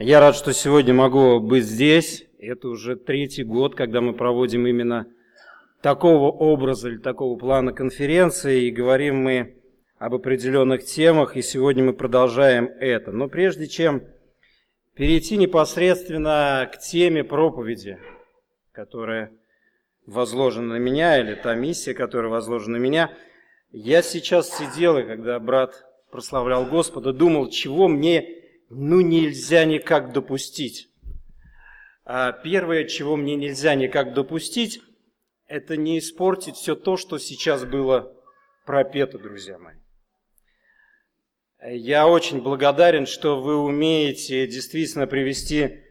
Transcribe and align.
Я 0.00 0.20
рад, 0.20 0.36
что 0.36 0.52
сегодня 0.52 0.94
могу 0.94 1.40
быть 1.40 1.64
здесь. 1.64 2.24
Это 2.38 2.68
уже 2.68 2.94
третий 2.94 3.42
год, 3.42 3.74
когда 3.74 4.00
мы 4.00 4.12
проводим 4.12 4.64
именно 4.68 5.08
такого 5.82 6.30
образа 6.30 6.88
или 6.88 6.98
такого 6.98 7.36
плана 7.36 7.72
конференции, 7.72 8.66
и 8.66 8.70
говорим 8.70 9.16
мы 9.16 9.56
об 9.98 10.14
определенных 10.14 10.84
темах, 10.84 11.36
и 11.36 11.42
сегодня 11.42 11.82
мы 11.82 11.94
продолжаем 11.94 12.66
это. 12.78 13.10
Но 13.10 13.26
прежде 13.26 13.66
чем 13.66 14.04
перейти 14.94 15.36
непосредственно 15.36 16.70
к 16.72 16.78
теме 16.78 17.24
проповеди, 17.24 17.98
которая 18.70 19.32
возложена 20.06 20.74
на 20.74 20.78
меня, 20.78 21.18
или 21.18 21.34
та 21.34 21.56
миссия, 21.56 21.92
которая 21.92 22.30
возложена 22.30 22.78
на 22.78 22.80
меня, 22.80 23.10
я 23.72 24.02
сейчас 24.02 24.56
сидел, 24.56 24.96
и 24.96 25.02
когда 25.02 25.40
брат 25.40 25.84
прославлял 26.12 26.66
Господа, 26.66 27.12
думал, 27.12 27.48
чего 27.48 27.88
мне 27.88 28.38
ну 28.70 29.00
нельзя 29.00 29.64
никак 29.64 30.12
допустить. 30.12 30.88
А 32.04 32.32
первое, 32.32 32.84
чего 32.84 33.16
мне 33.16 33.36
нельзя 33.36 33.74
никак 33.74 34.14
допустить, 34.14 34.80
это 35.46 35.76
не 35.76 35.98
испортить 35.98 36.56
все 36.56 36.74
то, 36.74 36.96
что 36.96 37.18
сейчас 37.18 37.64
было 37.64 38.14
пропето, 38.64 39.18
друзья 39.18 39.58
мои. 39.58 39.76
Я 41.62 42.06
очень 42.06 42.40
благодарен, 42.40 43.06
что 43.06 43.40
вы 43.40 43.56
умеете 43.56 44.46
действительно 44.46 45.06
привести, 45.06 45.82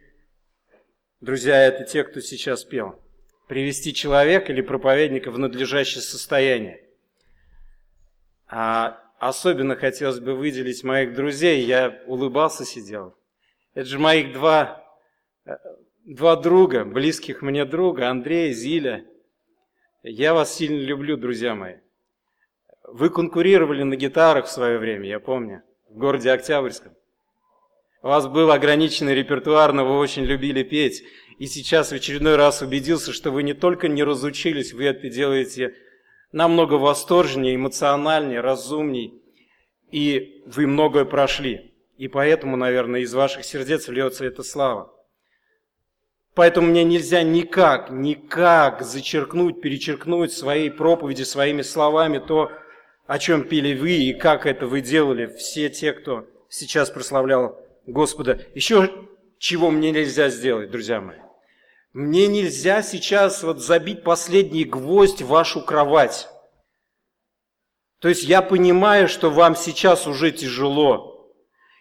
друзья, 1.20 1.62
это 1.66 1.84
те, 1.84 2.04
кто 2.04 2.20
сейчас 2.20 2.64
пел, 2.64 3.02
привести 3.48 3.92
человека 3.92 4.52
или 4.52 4.62
проповедника 4.62 5.30
в 5.30 5.38
надлежащее 5.38 6.02
состояние. 6.02 6.84
А 8.46 9.07
особенно 9.18 9.76
хотелось 9.76 10.20
бы 10.20 10.34
выделить 10.34 10.84
моих 10.84 11.14
друзей. 11.14 11.64
Я 11.64 12.02
улыбался, 12.06 12.64
сидел. 12.64 13.16
Это 13.74 13.86
же 13.86 13.98
моих 13.98 14.32
два, 14.32 14.84
э, 15.44 15.52
два 16.04 16.36
друга, 16.36 16.84
близких 16.84 17.42
мне 17.42 17.64
друга, 17.64 18.08
Андрей, 18.08 18.52
Зиля. 18.52 19.04
Я 20.02 20.34
вас 20.34 20.54
сильно 20.54 20.80
люблю, 20.80 21.16
друзья 21.16 21.54
мои. 21.54 21.76
Вы 22.84 23.10
конкурировали 23.10 23.82
на 23.82 23.96
гитарах 23.96 24.46
в 24.46 24.50
свое 24.50 24.78
время, 24.78 25.06
я 25.06 25.20
помню, 25.20 25.62
в 25.90 25.98
городе 25.98 26.30
Октябрьском. 26.30 26.94
У 28.00 28.06
вас 28.06 28.28
был 28.28 28.50
ограниченный 28.52 29.14
репертуар, 29.14 29.72
но 29.72 29.84
вы 29.84 29.98
очень 29.98 30.24
любили 30.24 30.62
петь. 30.62 31.02
И 31.38 31.46
сейчас 31.46 31.90
в 31.90 31.94
очередной 31.94 32.36
раз 32.36 32.62
убедился, 32.62 33.12
что 33.12 33.30
вы 33.30 33.42
не 33.42 33.54
только 33.54 33.88
не 33.88 34.04
разучились, 34.04 34.72
вы 34.72 34.84
это 34.84 35.08
делаете 35.08 35.74
намного 36.32 36.74
восторженнее, 36.74 37.56
эмоциональнее, 37.56 38.40
разумней, 38.40 39.22
и 39.90 40.42
вы 40.46 40.66
многое 40.66 41.04
прошли. 41.04 41.74
И 41.96 42.08
поэтому, 42.08 42.56
наверное, 42.56 43.00
из 43.00 43.12
ваших 43.12 43.44
сердец 43.44 43.88
льется 43.88 44.24
эта 44.24 44.42
слава. 44.42 44.92
Поэтому 46.34 46.68
мне 46.68 46.84
нельзя 46.84 47.22
никак, 47.22 47.90
никак 47.90 48.82
зачеркнуть, 48.82 49.60
перечеркнуть 49.60 50.32
своей 50.32 50.70
проповеди, 50.70 51.24
своими 51.24 51.62
словами 51.62 52.18
то, 52.18 52.52
о 53.06 53.18
чем 53.18 53.42
пили 53.42 53.74
вы 53.74 53.92
и 53.92 54.12
как 54.12 54.46
это 54.46 54.66
вы 54.68 54.80
делали, 54.80 55.26
все 55.26 55.68
те, 55.68 55.92
кто 55.92 56.26
сейчас 56.48 56.90
прославлял 56.90 57.60
Господа. 57.86 58.40
Еще 58.54 59.08
чего 59.38 59.70
мне 59.70 59.90
нельзя 59.90 60.28
сделать, 60.28 60.70
друзья 60.70 61.00
мои. 61.00 61.18
Мне 61.92 62.26
нельзя 62.26 62.82
сейчас 62.82 63.42
вот 63.42 63.60
забить 63.60 64.04
последний 64.04 64.64
гвоздь 64.64 65.22
в 65.22 65.28
вашу 65.28 65.64
кровать. 65.64 66.28
То 68.00 68.08
есть 68.08 68.24
я 68.24 68.42
понимаю, 68.42 69.08
что 69.08 69.30
вам 69.30 69.56
сейчас 69.56 70.06
уже 70.06 70.30
тяжело. 70.30 71.32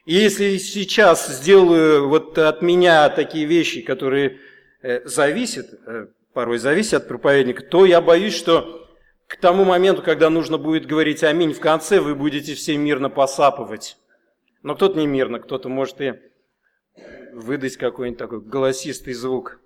И 0.05 0.14
если 0.14 0.58
сейчас 0.58 1.27
сделаю 1.27 2.08
вот 2.08 2.38
от 2.38 2.61
меня 2.61 3.09
такие 3.09 3.45
вещи, 3.45 3.81
которые 3.81 4.39
э, 4.81 5.05
зависят, 5.05 5.67
э, 5.86 6.08
порой 6.33 6.58
зависят 6.58 7.03
от 7.03 7.08
проповедника, 7.09 7.61
то 7.64 7.86
я 7.86 7.99
боюсь, 7.99 8.33
что 8.33 8.88
к 9.27 9.36
тому 9.36 9.65
моменту, 9.65 10.02
когда 10.02 10.30
нужно 10.30 10.58
будет 10.58 10.86
говорить 10.86 11.23
аминь 11.23 11.54
в 11.54 11.60
конце, 11.60 11.99
вы 11.99 12.15
будете 12.15 12.55
все 12.55 12.77
мирно 12.77 13.10
посапывать. 13.10 13.98
Но 14.64 14.76
кто-то 14.76 14.98
не 14.98 15.05
мирно, 15.05 15.39
кто-то 15.39 15.67
может 15.67 15.99
и 15.99 16.14
выдать 17.33 17.76
какой-нибудь 17.76 18.17
такой 18.17 18.39
голосистый 18.39 19.14
звук. 19.14 19.60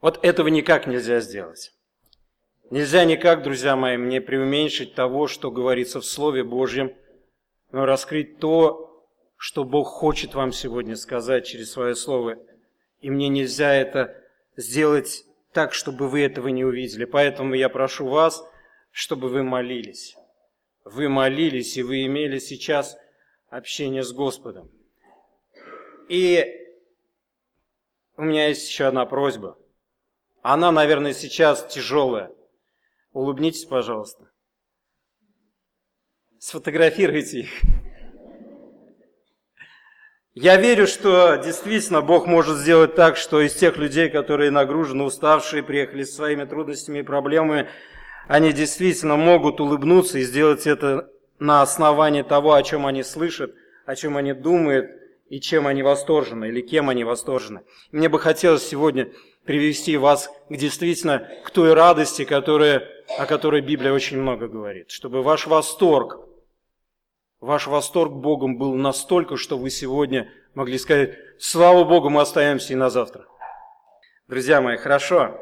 Вот 0.00 0.24
этого 0.24 0.48
никак 0.48 0.86
нельзя 0.86 1.20
сделать. 1.20 1.72
Нельзя 2.70 3.04
никак, 3.04 3.42
друзья 3.42 3.76
мои, 3.76 3.96
мне 3.96 4.20
преуменьшить 4.20 4.94
того, 4.94 5.26
что 5.26 5.50
говорится 5.50 6.00
в 6.00 6.06
Слове 6.06 6.44
Божьем, 6.44 6.94
но 7.72 7.84
раскрыть 7.84 8.38
то, 8.38 9.06
что 9.36 9.64
Бог 9.64 9.88
хочет 9.88 10.34
вам 10.34 10.52
сегодня 10.52 10.96
сказать 10.96 11.46
через 11.46 11.72
свое 11.72 11.94
Слово. 11.94 12.38
И 13.00 13.10
мне 13.10 13.28
нельзя 13.28 13.74
это 13.74 14.16
сделать 14.56 15.24
так, 15.52 15.74
чтобы 15.74 16.08
вы 16.08 16.22
этого 16.22 16.48
не 16.48 16.64
увидели. 16.64 17.04
Поэтому 17.04 17.54
я 17.54 17.68
прошу 17.68 18.06
вас, 18.06 18.44
чтобы 18.92 19.28
вы 19.28 19.42
молились. 19.42 20.16
Вы 20.84 21.08
молились, 21.08 21.76
и 21.76 21.82
вы 21.82 22.06
имели 22.06 22.38
сейчас 22.38 22.96
общение 23.48 24.02
с 24.02 24.12
Господом. 24.12 24.70
И 26.08 26.44
у 28.16 28.22
меня 28.22 28.48
есть 28.48 28.68
еще 28.68 28.84
одна 28.84 29.04
просьба. 29.06 29.56
Она, 30.42 30.72
наверное, 30.72 31.12
сейчас 31.12 31.66
тяжелая. 31.66 32.30
Улыбнитесь, 33.12 33.64
пожалуйста. 33.64 34.30
Сфотографируйте 36.38 37.40
их. 37.40 37.50
Я 40.32 40.56
верю, 40.56 40.86
что 40.86 41.36
действительно 41.36 42.00
Бог 42.00 42.26
может 42.26 42.56
сделать 42.56 42.94
так, 42.94 43.16
что 43.16 43.40
из 43.40 43.54
тех 43.54 43.76
людей, 43.76 44.08
которые 44.08 44.50
нагружены, 44.50 45.02
уставшие, 45.02 45.62
приехали 45.62 46.04
с 46.04 46.14
своими 46.14 46.44
трудностями 46.44 47.00
и 47.00 47.02
проблемами, 47.02 47.68
они 48.28 48.52
действительно 48.52 49.16
могут 49.16 49.60
улыбнуться 49.60 50.18
и 50.18 50.22
сделать 50.22 50.66
это 50.66 51.10
на 51.40 51.62
основании 51.62 52.22
того, 52.22 52.54
о 52.54 52.62
чем 52.62 52.86
они 52.86 53.02
слышат, 53.02 53.52
о 53.84 53.96
чем 53.96 54.16
они 54.16 54.32
думают 54.32 54.88
и 55.28 55.40
чем 55.40 55.66
они 55.66 55.82
восторжены, 55.82 56.46
или 56.46 56.60
кем 56.60 56.88
они 56.88 57.02
восторжены. 57.04 57.62
Мне 57.90 58.08
бы 58.08 58.18
хотелось 58.18 58.66
сегодня 58.66 59.10
привести 59.50 59.96
вас 59.96 60.30
к 60.48 60.54
действительно 60.54 61.28
к 61.44 61.50
той 61.50 61.74
радости, 61.74 62.24
которая, 62.24 62.86
о 63.18 63.26
которой 63.26 63.60
Библия 63.60 63.92
очень 63.92 64.16
много 64.16 64.46
говорит. 64.46 64.92
Чтобы 64.92 65.24
ваш 65.24 65.48
восторг, 65.48 66.20
ваш 67.40 67.66
восторг 67.66 68.12
Богом 68.12 68.58
был 68.58 68.76
настолько, 68.76 69.36
что 69.36 69.58
вы 69.58 69.70
сегодня 69.70 70.30
могли 70.54 70.78
сказать, 70.78 71.16
слава 71.40 71.82
Богу, 71.82 72.10
мы 72.10 72.20
остаемся 72.20 72.74
и 72.74 72.76
на 72.76 72.90
завтра. 72.90 73.26
Друзья 74.28 74.60
мои, 74.60 74.76
хорошо. 74.76 75.36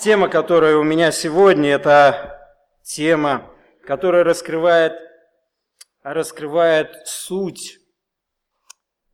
Тема, 0.00 0.28
которая 0.28 0.76
у 0.76 0.82
меня 0.82 1.12
сегодня, 1.12 1.70
это 1.70 2.40
тема, 2.82 3.48
которая 3.84 4.24
раскрывает, 4.24 4.94
раскрывает 6.02 6.90
суть 7.06 7.78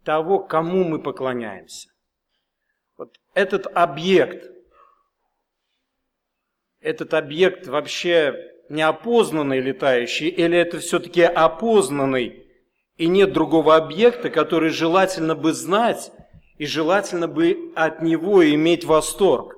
того, 0.02 0.38
кому 0.38 0.82
мы 0.82 1.02
поклоняемся 1.02 1.93
этот 3.34 3.66
объект, 3.66 4.50
этот 6.80 7.14
объект 7.14 7.66
вообще 7.66 8.52
неопознанный 8.68 9.60
летающий, 9.60 10.28
или 10.28 10.56
это 10.56 10.78
все-таки 10.78 11.22
опознанный, 11.22 12.46
и 12.96 13.06
нет 13.06 13.32
другого 13.32 13.76
объекта, 13.76 14.30
который 14.30 14.70
желательно 14.70 15.34
бы 15.34 15.52
знать, 15.52 16.12
и 16.56 16.66
желательно 16.66 17.26
бы 17.26 17.72
от 17.74 18.00
него 18.00 18.48
иметь 18.48 18.84
восторг. 18.84 19.56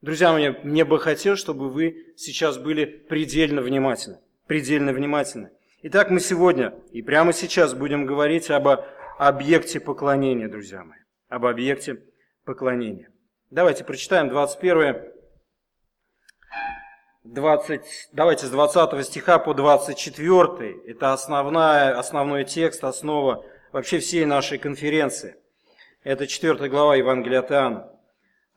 Друзья 0.00 0.32
мои, 0.32 0.50
мне 0.62 0.86
бы 0.86 0.98
хотелось, 0.98 1.40
чтобы 1.40 1.68
вы 1.68 2.14
сейчас 2.16 2.56
были 2.56 2.86
предельно 2.86 3.60
внимательны. 3.60 4.18
Предельно 4.46 4.92
внимательны. 4.94 5.50
Итак, 5.82 6.10
мы 6.10 6.20
сегодня 6.20 6.74
и 6.90 7.02
прямо 7.02 7.34
сейчас 7.34 7.74
будем 7.74 8.06
говорить 8.06 8.50
об 8.50 8.66
объекте 9.18 9.78
поклонения, 9.78 10.48
друзья 10.48 10.82
мои 10.82 10.99
об 11.30 11.46
объекте 11.46 12.02
поклонения. 12.44 13.08
Давайте 13.50 13.84
прочитаем 13.84 14.28
21 14.28 15.12
20, 17.22 18.08
давайте 18.12 18.46
с 18.46 18.50
20 18.50 19.06
стиха 19.06 19.38
по 19.38 19.54
24. 19.54 20.76
Это 20.86 21.12
основная, 21.12 21.98
основной 21.98 22.44
текст, 22.44 22.82
основа 22.82 23.44
вообще 23.72 24.00
всей 24.00 24.24
нашей 24.24 24.58
конференции. 24.58 25.36
Это 26.02 26.26
4 26.26 26.68
глава 26.68 26.96
Евангелия 26.96 27.40
от 27.40 27.52
Иоанна. 27.52 27.92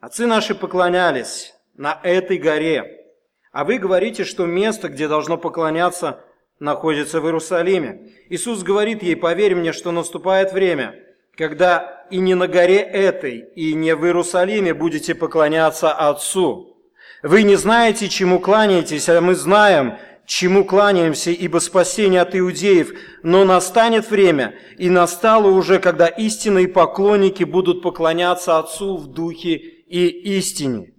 «Отцы 0.00 0.26
наши 0.26 0.54
поклонялись 0.54 1.54
на 1.74 2.00
этой 2.02 2.38
горе, 2.38 3.06
а 3.52 3.64
вы 3.64 3.78
говорите, 3.78 4.24
что 4.24 4.46
место, 4.46 4.88
где 4.88 5.06
должно 5.08 5.38
поклоняться, 5.38 6.24
находится 6.58 7.20
в 7.20 7.26
Иерусалиме. 7.26 8.10
Иисус 8.30 8.62
говорит 8.62 9.02
ей, 9.02 9.16
поверь 9.16 9.54
мне, 9.54 9.72
что 9.72 9.92
наступает 9.92 10.52
время, 10.52 11.03
когда 11.36 12.04
и 12.10 12.18
не 12.18 12.34
на 12.34 12.46
горе 12.46 12.78
этой, 12.78 13.38
и 13.54 13.74
не 13.74 13.94
в 13.94 14.04
Иерусалиме 14.04 14.74
будете 14.74 15.14
поклоняться 15.14 15.92
Отцу. 15.92 16.76
Вы 17.22 17.42
не 17.42 17.56
знаете, 17.56 18.08
чему 18.08 18.38
кланяетесь, 18.38 19.08
а 19.08 19.20
мы 19.20 19.34
знаем, 19.34 19.96
чему 20.26 20.64
кланяемся, 20.64 21.30
ибо 21.30 21.58
спасение 21.58 22.20
от 22.20 22.36
иудеев, 22.36 22.92
но 23.22 23.44
настанет 23.44 24.10
время, 24.10 24.54
и 24.78 24.90
настало 24.90 25.48
уже, 25.48 25.78
когда 25.78 26.06
истинные 26.06 26.68
поклонники 26.68 27.44
будут 27.44 27.82
поклоняться 27.82 28.58
Отцу 28.58 28.96
в 28.96 29.08
духе 29.08 29.56
и 29.56 30.06
истине. 30.38 30.92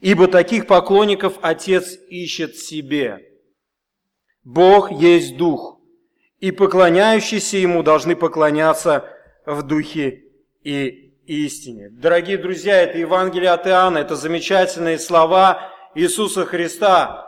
Ибо 0.00 0.28
таких 0.28 0.66
поклонников 0.66 1.34
Отец 1.42 1.96
ищет 2.08 2.56
себе. 2.56 3.20
Бог 4.44 4.90
есть 4.90 5.36
Дух, 5.36 5.80
и 6.38 6.50
поклоняющиеся 6.50 7.56
Ему 7.56 7.82
должны 7.82 8.14
поклоняться 8.14 9.15
в 9.46 9.62
духе 9.62 10.24
и 10.62 11.14
истине. 11.26 11.88
Дорогие 11.90 12.36
друзья, 12.36 12.82
это 12.82 12.98
Евангелие 12.98 13.50
от 13.50 13.66
Иоанна, 13.66 13.98
это 13.98 14.16
замечательные 14.16 14.98
слова 14.98 15.72
Иисуса 15.94 16.44
Христа, 16.44 17.26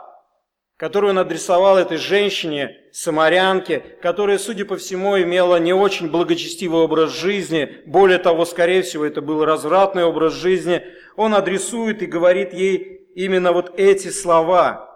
которую 0.77 1.11
он 1.11 1.19
адресовал 1.19 1.77
этой 1.77 1.97
женщине, 1.97 2.77
самарянке, 2.91 3.79
которая, 4.01 4.37
судя 4.37 4.65
по 4.65 4.77
всему, 4.77 5.19
имела 5.19 5.57
не 5.57 5.73
очень 5.73 6.09
благочестивый 6.09 6.81
образ 6.81 7.11
жизни, 7.11 7.81
более 7.85 8.19
того, 8.19 8.45
скорее 8.45 8.81
всего, 8.81 9.05
это 9.05 9.21
был 9.21 9.43
развратный 9.45 10.03
образ 10.03 10.33
жизни, 10.33 10.83
он 11.15 11.33
адресует 11.33 12.01
и 12.01 12.05
говорит 12.05 12.53
ей 12.53 13.07
именно 13.15 13.51
вот 13.53 13.77
эти 13.79 14.09
слова. 14.09 14.87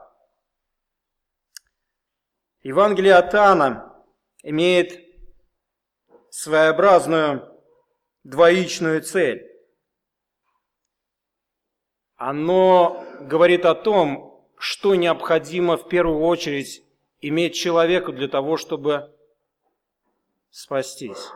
Евангелие 2.62 3.16
от 3.16 3.34
Иоанна 3.34 3.94
имеет 4.42 5.03
своеобразную 6.34 7.48
двоичную 8.24 9.04
цель. 9.04 9.48
Оно 12.16 13.06
говорит 13.22 13.66
о 13.66 13.76
том, 13.76 14.44
что 14.58 14.96
необходимо 14.96 15.78
в 15.78 15.88
первую 15.88 16.22
очередь 16.22 16.84
иметь 17.22 17.54
человеку 17.54 18.12
для 18.12 18.28
того, 18.28 18.58
чтобы 18.58 19.12
спастись. 20.50 21.30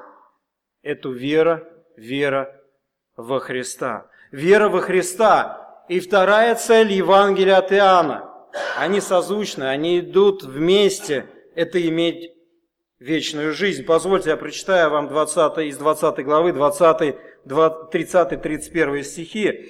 Это 0.82 1.10
вера, 1.10 1.64
вера 1.96 2.60
во 3.16 3.40
Христа. 3.40 4.10
Вера 4.32 4.68
во 4.68 4.82
Христа. 4.82 5.86
И 5.90 6.00
вторая 6.00 6.56
цель 6.56 6.92
Евангелия 6.92 7.58
от 7.58 7.72
Иоанна. 7.72 8.34
Они 8.78 9.00
созвучны, 9.00 9.66
они 9.66 10.00
идут 10.00 10.42
вместе. 10.42 11.30
Это 11.54 11.80
иметь 11.88 12.37
вечную 13.00 13.54
жизнь. 13.54 13.84
Позвольте, 13.84 14.32
я 14.32 14.38
прочитаю 14.38 14.90
вам 14.90 15.08
20, 15.08 15.58
из 15.60 15.78
20 15.78 16.26
главы, 16.26 16.54
20, 16.54 17.16
30-31 17.46 19.04
стихи. 19.04 19.70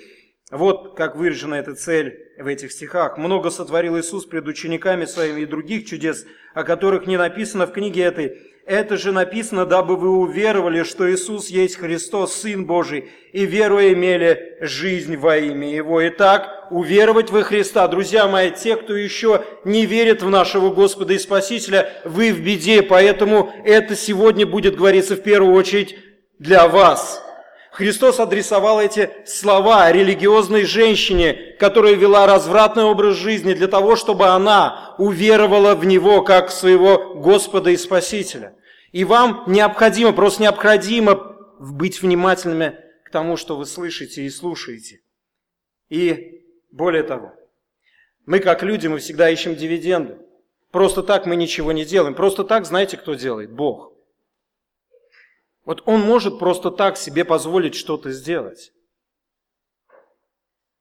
Вот 0.50 0.96
как 0.96 1.18
выражена 1.18 1.56
эта 1.56 1.76
цель 1.76 2.32
в 2.38 2.48
этих 2.48 2.72
стихах. 2.72 3.18
«Много 3.18 3.50
сотворил 3.50 4.00
Иисус 4.00 4.26
пред 4.26 4.48
учениками 4.48 5.04
своими 5.04 5.42
и 5.42 5.46
других 5.46 5.86
чудес, 5.86 6.26
о 6.54 6.64
которых 6.64 7.06
не 7.06 7.18
написано 7.18 7.68
в 7.68 7.74
книге 7.74 8.04
этой. 8.04 8.42
Это 8.68 8.98
же 8.98 9.14
написано, 9.14 9.66
дабы 9.66 9.96
вы 9.96 10.10
уверовали, 10.10 10.84
что 10.84 11.10
Иисус 11.10 11.48
есть 11.48 11.78
Христос, 11.78 12.36
Сын 12.36 12.66
Божий, 12.66 13.10
и 13.31 13.46
веруя 13.46 13.94
имели 13.94 14.58
жизнь 14.60 15.16
во 15.16 15.38
имя 15.38 15.74
Его». 15.74 16.06
Итак, 16.10 16.68
уверовать 16.69 17.31
во 17.31 17.44
Христа. 17.44 17.88
Друзья 17.88 18.28
мои, 18.28 18.52
те, 18.52 18.75
кто 18.75 18.94
еще 18.94 19.46
не 19.64 19.86
верит 19.86 20.22
в 20.22 20.30
нашего 20.30 20.69
Господа 20.69 21.14
и 21.14 21.18
Спасителя, 21.18 21.90
вы 22.04 22.34
в 22.34 22.42
беде, 22.42 22.81
поэтому 22.81 23.54
это 23.64 23.96
сегодня 23.96 24.46
будет 24.46 24.75
говориться 24.75 25.16
в 25.16 25.22
первую 25.22 25.56
очередь 25.56 25.98
для 26.38 26.68
вас– 26.68 27.24
Христос 27.78 28.20
адресовал 28.20 28.82
эти 28.82 29.12
слова 29.28 29.92
религиозной 29.92 30.64
женщине, 30.64 31.56
которая 31.60 31.94
вела 31.94 32.26
развратный 32.26 32.86
образ 32.86 33.18
жизни 33.18 33.54
для 33.54 33.68
того, 33.68 33.96
чтобы 33.96 34.30
она 34.30 34.96
уверовала 34.98 35.76
в 35.76 35.86
Него 35.86 36.24
как 36.24 36.50
своего 36.50 37.14
Господа 37.14 37.70
и 37.70 37.78
Спасителя. 37.78 38.56
И 38.94 39.04
вам 39.04 39.44
необходимо, 39.46 40.12
просто 40.12 40.42
необходимо 40.42 41.38
быть 41.60 42.02
внимательными 42.02 42.80
к 43.06 43.12
тому, 43.12 43.38
что 43.38 43.56
вы 43.56 43.68
слышите 43.68 44.24
и 44.24 44.30
слушаете. 44.32 45.02
И 45.90 46.48
более 46.72 47.04
того, 47.04 47.36
мы 48.26 48.40
как 48.40 48.64
люди, 48.64 48.88
мы 48.88 48.98
всегда 48.98 49.30
ищем 49.30 49.56
дивиденды. 49.56 50.18
Просто 50.72 51.04
так 51.04 51.28
мы 51.28 51.36
ничего 51.36 51.72
не 51.74 51.86
делаем. 51.86 52.16
Просто 52.16 52.44
так 52.44 52.66
знаете, 52.66 52.98
кто 52.98 53.14
делает? 53.14 53.52
Бог. 53.52 53.94
Вот 55.68 55.84
он 55.86 56.00
может 56.00 56.40
просто 56.40 56.72
так 56.72 56.96
себе 56.96 57.25
позволить 57.25 57.75
что-то 57.75 58.10
сделать. 58.12 58.72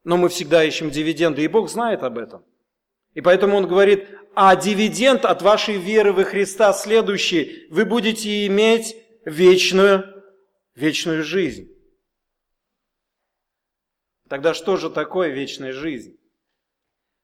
Но 0.04 0.16
мы 0.16 0.28
всегда 0.28 0.62
ищем 0.62 0.90
дивиденды, 0.90 1.42
и 1.42 1.48
Бог 1.48 1.68
знает 1.68 2.04
об 2.04 2.18
этом. 2.18 2.44
И 3.12 3.20
поэтому 3.20 3.56
он 3.56 3.66
говорит, 3.66 4.08
а 4.36 4.54
дивиденд 4.54 5.24
от 5.24 5.42
вашей 5.42 5.76
веры 5.76 6.12
во 6.12 6.22
Христа 6.22 6.72
следующий, 6.72 7.66
вы 7.68 7.84
будете 7.84 8.46
иметь 8.46 8.96
вечную, 9.24 10.22
вечную 10.76 11.24
жизнь. 11.24 11.68
Тогда 14.28 14.54
что 14.54 14.76
же 14.76 14.88
такое 14.88 15.30
вечная 15.30 15.72
жизнь? 15.72 16.16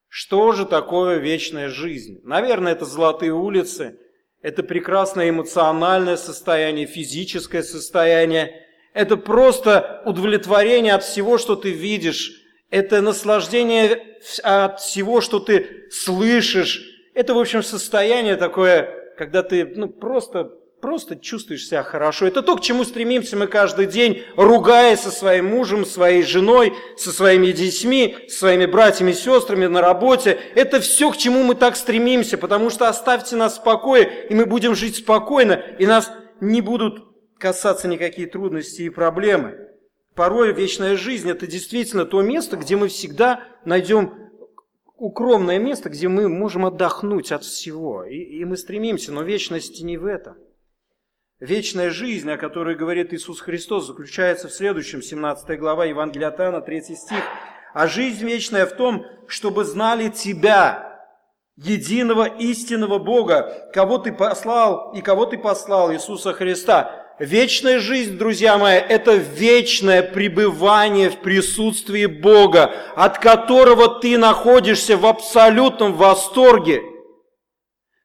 Что 0.09 0.51
же 0.51 0.67
такое 0.67 1.19
вечная 1.19 1.69
жизнь? 1.69 2.19
Наверное, 2.25 2.73
это 2.73 2.87
золотые 2.87 3.33
улицы, 3.33 4.01
это 4.43 4.63
прекрасное 4.63 5.31
эмоциональное 5.31 6.17
состояние, 6.17 6.87
физическое 6.87 7.63
состояние. 7.63 8.67
Это 8.93 9.17
просто 9.17 10.03
удовлетворение 10.05 10.95
от 10.95 11.05
всего, 11.05 11.39
что 11.39 11.57
ты 11.57 11.71
видишь. 11.71 12.43
Это 12.69 13.01
наслаждение 13.01 14.19
от 14.43 14.81
всего, 14.81 15.21
что 15.21 15.39
ты 15.39 15.87
слышишь. 15.91 16.83
Это, 17.15 17.35
в 17.35 17.39
общем, 17.39 17.63
состояние 17.63 18.37
такое, 18.37 19.15
когда 19.17 19.43
ты 19.43 19.65
ну, 19.65 19.89
просто 19.89 20.53
просто 20.83 21.15
чувствуешь 21.15 21.67
себя 21.67 21.85
хорошо. 21.85 22.27
Это 22.27 22.43
то, 22.43 22.57
к 22.57 22.61
чему 22.61 22.85
стремимся 22.85 23.37
мы 23.37 23.47
каждый 23.47 23.87
день, 23.87 24.25
ругаясь 24.37 25.01
со 25.01 25.13
своим 25.13 25.47
мужем, 25.47 25.87
своей 25.87 26.25
женой, 26.25 26.75
со 26.97 27.13
своими 27.13 27.53
детьми, 27.53 28.17
своими 28.29 28.67
братьями 28.67 29.13
и 29.13 29.15
сестрами 29.15 29.67
на 29.67 29.81
работе. 29.81 30.41
Это 30.57 30.81
все, 30.81 31.13
к 31.13 31.17
чему 31.17 31.45
мы 31.45 31.55
так 31.55 31.77
стремимся, 31.77 32.37
потому 32.37 32.69
что 32.69 32.89
оставьте 32.89 33.37
нас 33.37 33.59
в 33.59 33.63
покое, 33.63 34.27
и 34.29 34.35
мы 34.35 34.45
будем 34.45 34.75
жить 34.75 34.97
спокойно, 34.97 35.53
и 35.79 35.87
нас 35.87 36.11
не 36.41 36.61
будут 36.61 37.05
касаться 37.39 37.87
никакие 37.87 38.27
трудности 38.27 38.83
и 38.83 38.91
проблемы. 38.91 39.69
Порой 40.17 40.53
вечная 40.53 40.97
жизнь– 40.97 41.31
это 41.31 41.47
действительно 41.47 42.05
то 42.05 42.21
место, 42.23 42.57
где 42.57 42.75
мы 42.75 42.89
всегда 42.89 43.45
найдем 43.65 44.13
укромное 44.97 45.61
место, 45.61 45.91
где 45.91 46.09
мы 46.09 46.29
можем 46.29 46.67
отдохнуть 46.67 47.31
от 47.31 47.45
всего. 47.45 48.03
И, 48.05 48.17
и 48.17 48.45
мы 48.45 48.57
стремимся, 48.57 49.13
но 49.13 49.23
вечность 49.23 49.81
не 49.81 49.97
в 49.97 50.07
этом– 50.07 50.35
Вечная 51.43 51.91
жизнь, 51.91 52.31
о 52.31 52.37
которой 52.37 52.77
говорит 52.77 53.13
Иисус 53.13 53.41
Христос, 53.41 53.89
заключается 53.89 54.47
в 54.47 54.53
следующем, 54.53 55.03
17 55.03 55.59
глава 55.59 55.87
Евангелия 55.87 56.29
от 56.29 56.39
Иоанна, 56.39 56.61
3 56.61 56.83
стих. 56.95 57.19
«А 57.75 57.89
жизнь 57.89 58.25
вечная 58.25 58.65
в 58.65 58.77
том, 58.77 59.05
чтобы 59.27 59.65
знали 59.65 60.09
Тебя, 60.09 61.05
единого 61.57 62.27
истинного 62.27 63.01
Бога, 63.01 63.69
кого 63.75 63.99
Ты 63.99 64.13
послал 64.13 64.93
и 64.93 65.01
кого 65.01 65.27
Ты 65.27 65.37
послал, 65.37 65.93
Иисуса 65.93 66.33
Христа». 66.33 66.93
Вечная 67.19 67.81
жизнь, 67.81 68.17
друзья 68.19 68.57
мои, 68.57 68.77
это 68.77 69.15
вечное 69.15 70.05
пребывание 70.05 71.11
в 71.11 71.17
присутствии 71.23 72.07
Бога, 72.07 72.73
от 72.95 73.19
которого 73.19 73.99
ты 73.99 74.17
находишься 74.17 74.97
в 74.97 75.07
абсолютном 75.07 75.95
восторге– 75.95 76.83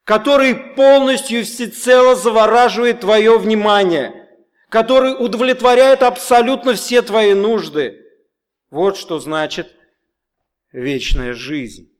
который 0.08 0.56
полностью 0.56 1.44
всецело 1.44 2.16
завораживает 2.16 3.02
твое 3.02 3.38
внимание, 3.38 4.30
который 4.70 5.12
удовлетворяет 5.12 6.02
абсолютно 6.02 6.76
все 6.76 7.02
твои 7.02 7.34
нужды. 7.34 8.06
Вот 8.72 8.96
что 8.96 9.20
значит 9.20 9.76
вечная 10.72 11.34
жизнь. 11.34 11.92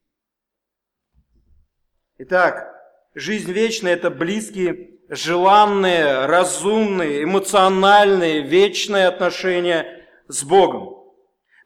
Итак, 2.18 2.74
жизнь 3.14 3.52
вечная– 3.52 3.92
это 3.96 4.10
близкие, 4.10 4.92
желанные, 5.10 6.28
разумные, 6.28 7.26
эмоциональные, 7.26 8.42
вечные 8.42 9.08
отношения 9.08 10.08
с 10.30 10.46
Богом. 10.46 10.96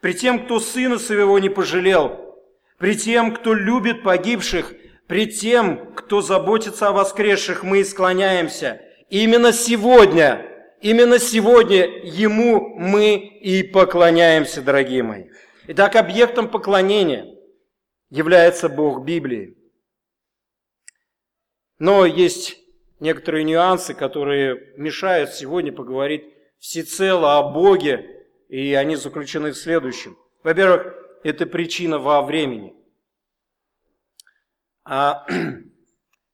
При 0.02 0.16
тем, 0.16 0.44
кто 0.46 0.60
сына 0.60 0.98
своего 0.98 1.38
не 1.38 1.50
пожалел, 1.50 2.36
при 2.80 2.98
тем, 2.98 3.32
кто 3.36 3.54
любит 3.54 4.02
погибших– 4.02 4.74
Пред 5.12 5.38
тем, 5.38 5.94
кто 5.94 6.22
заботится 6.22 6.88
о 6.88 6.94
воскресших, 6.94 7.64
мы 7.64 7.82
и 7.82 7.84
склоняемся. 7.84 8.82
Именно 9.10 9.52
сегодня, 9.52 10.50
именно 10.80 11.20
сегодня 11.20 11.86
Ему 12.06 12.78
мы 12.78 13.18
и 13.18 13.62
поклоняемся, 13.62 14.62
дорогие 14.62 15.04
мои. 15.04 15.26
Итак, 15.68 15.98
объектом 15.98 16.48
поклонения 16.48 17.28
является 18.10 18.70
Бог 18.70 19.04
Библии. 19.04 19.58
Но 21.78 22.06
есть 22.06 22.58
некоторые 23.02 23.44
нюансы, 23.44 23.94
которые 23.94 24.72
мешают 24.78 25.32
сегодня 25.32 25.74
поговорить 25.74 26.24
всецело 26.58 27.38
о 27.38 27.52
Боге, 27.52 28.28
и 28.48 28.74
они 28.76 28.96
заключены 28.96 29.52
в 29.52 29.58
следующем. 29.58 30.18
Во-первых, 30.42 30.96
это 31.26 31.46
причина 31.46 32.00
во 32.00 32.22
времени– 32.22 32.76
а 34.84 35.26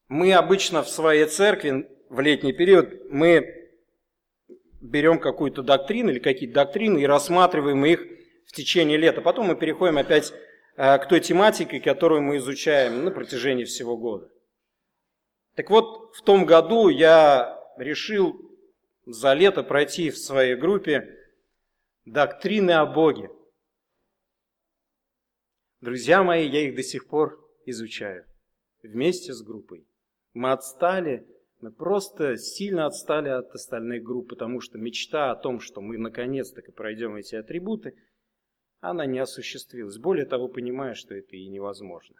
Мы 0.07 0.33
обычно 0.33 0.83
в 0.83 0.89
своей 0.89 1.25
церкви 1.25 1.89
в 2.09 2.21
летний 2.21 2.53
период 2.53 3.11
мы 3.11 3.53
берем 4.79 5.19
какую-то 5.19 5.63
доктрину 5.63 6.11
или 6.11 6.19
какие-то 6.19 6.55
доктрины 6.55 6.99
и 6.99 7.05
рассматриваем 7.05 7.85
их 7.85 8.05
в 8.45 8.53
течение 8.53 8.97
лета. 8.97 9.21
Потом 9.21 9.47
мы 9.47 9.57
переходим 9.57 9.97
опять 9.97 10.31
э, 10.77 10.97
к 10.97 11.09
той 11.09 11.19
тематике, 11.19 11.81
которую 11.81 12.21
мы 12.21 12.37
изучаем 12.37 13.03
на 13.03 13.11
протяжении 13.11 13.65
всего 13.65 13.97
года. 13.97 14.29
Так 15.55 15.69
вот, 15.69 16.15
в 16.15 16.21
том 16.21 16.45
году 16.45 16.87
я 16.87 17.61
решил 17.77 18.39
за 19.05 19.33
лето 19.33 19.61
пройти 19.61 20.09
в 20.09 20.17
своей 20.17 20.55
группе 20.55 21.05
доктрины 22.05 22.71
о 22.71 22.85
Боге. 22.85 23.29
Друзья 25.81 26.23
мои, 26.23 26.47
я 26.47 26.61
их 26.61 26.75
до 26.75 26.83
сих 26.83 27.07
пор 27.09 27.37
изучаю 27.65 28.25
вместе 28.83 29.33
с 29.33 29.41
группой. 29.41 29.87
Мы 30.33 30.51
отстали, 30.51 31.27
мы 31.61 31.71
просто 31.71 32.37
сильно 32.37 32.85
отстали 32.85 33.29
от 33.29 33.51
остальных 33.51 34.03
групп, 34.03 34.29
потому 34.29 34.61
что 34.61 34.77
мечта 34.77 35.31
о 35.31 35.35
том, 35.35 35.59
что 35.59 35.81
мы 35.81 35.97
наконец-то 35.97 36.61
пройдем 36.71 37.15
эти 37.15 37.35
атрибуты, 37.35 37.95
она 38.79 39.05
не 39.05 39.19
осуществилась. 39.19 39.97
Более 39.97 40.25
того, 40.25 40.47
понимаю, 40.47 40.95
что 40.95 41.15
это 41.15 41.35
и 41.35 41.47
невозможно. 41.47 42.15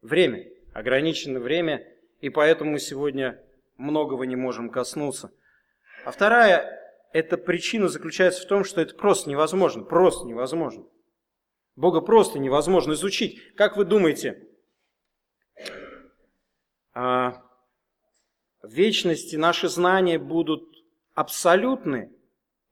Время, 0.00 0.50
ограничено 0.72 1.40
время, 1.40 1.86
и 2.20 2.30
поэтому 2.30 2.78
сегодня 2.78 3.42
многого 3.76 4.24
не 4.24 4.36
можем 4.36 4.70
коснуться. 4.70 5.30
А 6.04 6.10
вторая 6.10 6.78
эта 7.12 7.36
причина 7.36 7.88
заключается 7.88 8.42
в 8.42 8.48
том, 8.48 8.64
что 8.64 8.80
это 8.80 8.94
просто 8.94 9.28
невозможно, 9.28 9.84
просто 9.84 10.26
невозможно. 10.26 10.86
Бога 11.80 12.02
просто 12.02 12.38
невозможно 12.38 12.92
изучить. 12.92 13.54
Как 13.54 13.78
вы 13.78 13.86
думаете, 13.86 14.46
а, 16.92 17.42
в 18.60 18.70
вечности 18.70 19.36
наши 19.36 19.68
знания 19.68 20.18
будут 20.18 20.62
абсолютны 21.14 22.12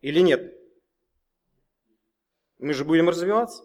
или 0.02 0.20
нет? 0.20 0.54
Мы 2.58 2.74
же 2.74 2.84
будем 2.84 3.08
развиваться. 3.08 3.64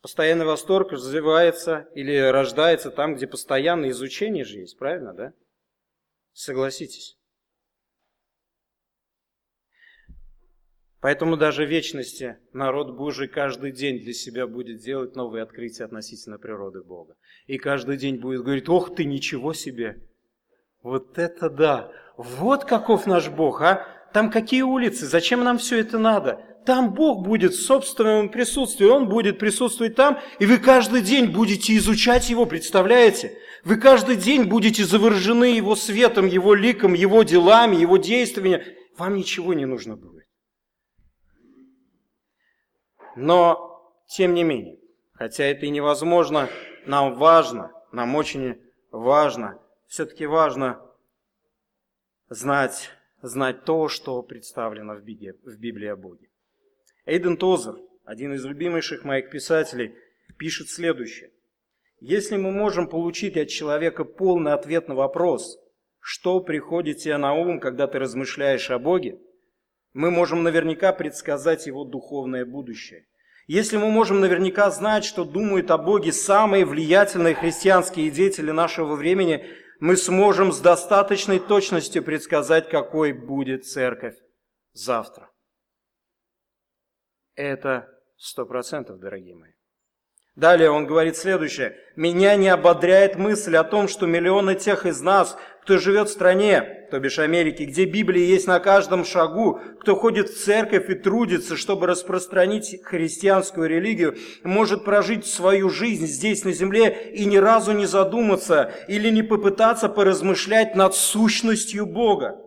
Постоянный 0.00 0.46
восторг 0.46 0.92
развивается 0.92 1.88
или 1.96 2.16
рождается 2.16 2.92
там, 2.92 3.16
где 3.16 3.26
постоянное 3.26 3.90
изучение 3.90 4.44
же 4.44 4.60
есть, 4.60 4.78
правильно, 4.78 5.12
да? 5.12 5.32
Согласитесь. 6.32 7.18
Поэтому 11.02 11.36
даже 11.36 11.66
в 11.66 11.68
вечности 11.68 12.36
народ 12.52 12.96
Божий 12.96 13.26
каждый 13.26 13.72
день 13.72 13.98
для 13.98 14.12
себя 14.12 14.46
будет 14.46 14.78
делать 14.78 15.16
новые 15.16 15.42
открытия 15.42 15.82
относительно 15.82 16.38
природы 16.38 16.84
Бога. 16.84 17.16
И 17.46 17.58
каждый 17.58 17.96
день 17.96 18.20
будет 18.20 18.44
говорить, 18.44 18.68
ох 18.68 18.94
ты, 18.94 19.04
ничего 19.04 19.52
себе! 19.52 20.00
Вот 20.80 21.18
это 21.18 21.50
да! 21.50 21.90
Вот 22.16 22.64
каков 22.66 23.06
наш 23.06 23.28
Бог, 23.28 23.62
а! 23.62 23.84
Там 24.12 24.30
какие 24.30 24.62
улицы? 24.62 25.06
Зачем 25.06 25.42
нам 25.42 25.58
все 25.58 25.80
это 25.80 25.98
надо? 25.98 26.40
Там 26.64 26.94
Бог 26.94 27.26
будет 27.26 27.54
в 27.54 27.66
собственном 27.66 28.28
присутствии, 28.28 28.86
Он 28.86 29.08
будет 29.08 29.40
присутствовать 29.40 29.96
там, 29.96 30.20
и 30.38 30.46
вы 30.46 30.58
каждый 30.58 31.02
день 31.02 31.32
будете 31.32 31.76
изучать 31.78 32.30
Его, 32.30 32.46
представляете? 32.46 33.36
Вы 33.64 33.76
каждый 33.76 34.14
день 34.14 34.44
будете 34.44 34.84
заворожены 34.84 35.56
Его 35.56 35.74
светом, 35.74 36.26
Его 36.26 36.54
ликом, 36.54 36.94
Его 36.94 37.24
делами, 37.24 37.74
Его 37.74 37.96
действиями. 37.96 38.64
Вам 38.96 39.16
ничего 39.16 39.52
не 39.52 39.66
нужно 39.66 39.96
будет. 39.96 40.21
Но, 43.16 43.94
тем 44.06 44.34
не 44.34 44.44
менее, 44.44 44.78
хотя 45.12 45.44
это 45.44 45.66
и 45.66 45.70
невозможно, 45.70 46.48
нам 46.86 47.14
важно, 47.16 47.72
нам 47.92 48.14
очень 48.14 48.60
важно, 48.90 49.60
все-таки 49.86 50.26
важно 50.26 50.80
знать, 52.28 52.90
знать 53.20 53.64
то, 53.64 53.88
что 53.88 54.22
представлено 54.22 54.94
в 54.94 55.02
Библии, 55.02 55.88
о 55.88 55.96
Боге. 55.96 56.30
Эйден 57.04 57.36
Тозер, 57.36 57.76
один 58.04 58.32
из 58.34 58.44
любимейших 58.44 59.04
моих 59.04 59.30
писателей, 59.30 59.94
пишет 60.38 60.68
следующее. 60.68 61.30
Если 62.00 62.36
мы 62.36 62.50
можем 62.50 62.88
получить 62.88 63.36
от 63.36 63.48
человека 63.48 64.04
полный 64.04 64.54
ответ 64.54 64.88
на 64.88 64.94
вопрос, 64.94 65.58
что 66.00 66.40
приходит 66.40 66.98
тебе 66.98 67.16
на 67.16 67.34
ум, 67.34 67.60
когда 67.60 67.86
ты 67.86 67.98
размышляешь 67.98 68.70
о 68.70 68.78
Боге, 68.78 69.20
мы 69.92 70.10
можем 70.10 70.42
наверняка 70.42 70.92
предсказать 70.92 71.66
его 71.66 71.84
духовное 71.84 72.44
будущее. 72.44 73.06
Если 73.46 73.76
мы 73.76 73.90
можем 73.90 74.20
наверняка 74.20 74.70
знать, 74.70 75.04
что 75.04 75.24
думают 75.24 75.70
о 75.70 75.78
Боге 75.78 76.12
самые 76.12 76.64
влиятельные 76.64 77.34
христианские 77.34 78.10
деятели 78.10 78.50
нашего 78.50 78.94
времени, 78.94 79.44
мы 79.80 79.96
сможем 79.96 80.52
с 80.52 80.60
достаточной 80.60 81.40
точностью 81.40 82.04
предсказать, 82.04 82.68
какой 82.68 83.12
будет 83.12 83.66
церковь 83.66 84.16
завтра. 84.72 85.30
Это 87.34 87.88
сто 88.16 88.46
процентов, 88.46 89.00
дорогие 89.00 89.34
мои. 89.34 89.52
Далее 90.34 90.70
он 90.70 90.86
говорит 90.86 91.18
следующее. 91.18 91.76
«Меня 91.94 92.36
не 92.36 92.48
ободряет 92.48 93.16
мысль 93.16 93.54
о 93.54 93.64
том, 93.64 93.86
что 93.86 94.06
миллионы 94.06 94.54
тех 94.54 94.86
из 94.86 95.02
нас, 95.02 95.36
кто 95.62 95.76
живет 95.76 96.08
в 96.08 96.12
стране, 96.12 96.86
то 96.90 96.98
бишь 96.98 97.18
Америке, 97.18 97.66
где 97.66 97.84
Библия 97.84 98.24
есть 98.24 98.46
на 98.46 98.58
каждом 98.58 99.04
шагу, 99.04 99.60
кто 99.80 99.94
ходит 99.94 100.30
в 100.30 100.42
церковь 100.42 100.88
и 100.88 100.94
трудится, 100.94 101.54
чтобы 101.54 101.86
распространить 101.86 102.82
христианскую 102.82 103.68
религию, 103.68 104.16
может 104.42 104.86
прожить 104.86 105.26
свою 105.26 105.68
жизнь 105.68 106.06
здесь 106.06 106.44
на 106.44 106.52
земле 106.52 107.12
и 107.12 107.26
ни 107.26 107.36
разу 107.36 107.72
не 107.72 107.84
задуматься 107.84 108.72
или 108.88 109.10
не 109.10 109.22
попытаться 109.22 109.90
поразмышлять 109.90 110.74
над 110.74 110.94
сущностью 110.94 111.84
Бога. 111.84 112.38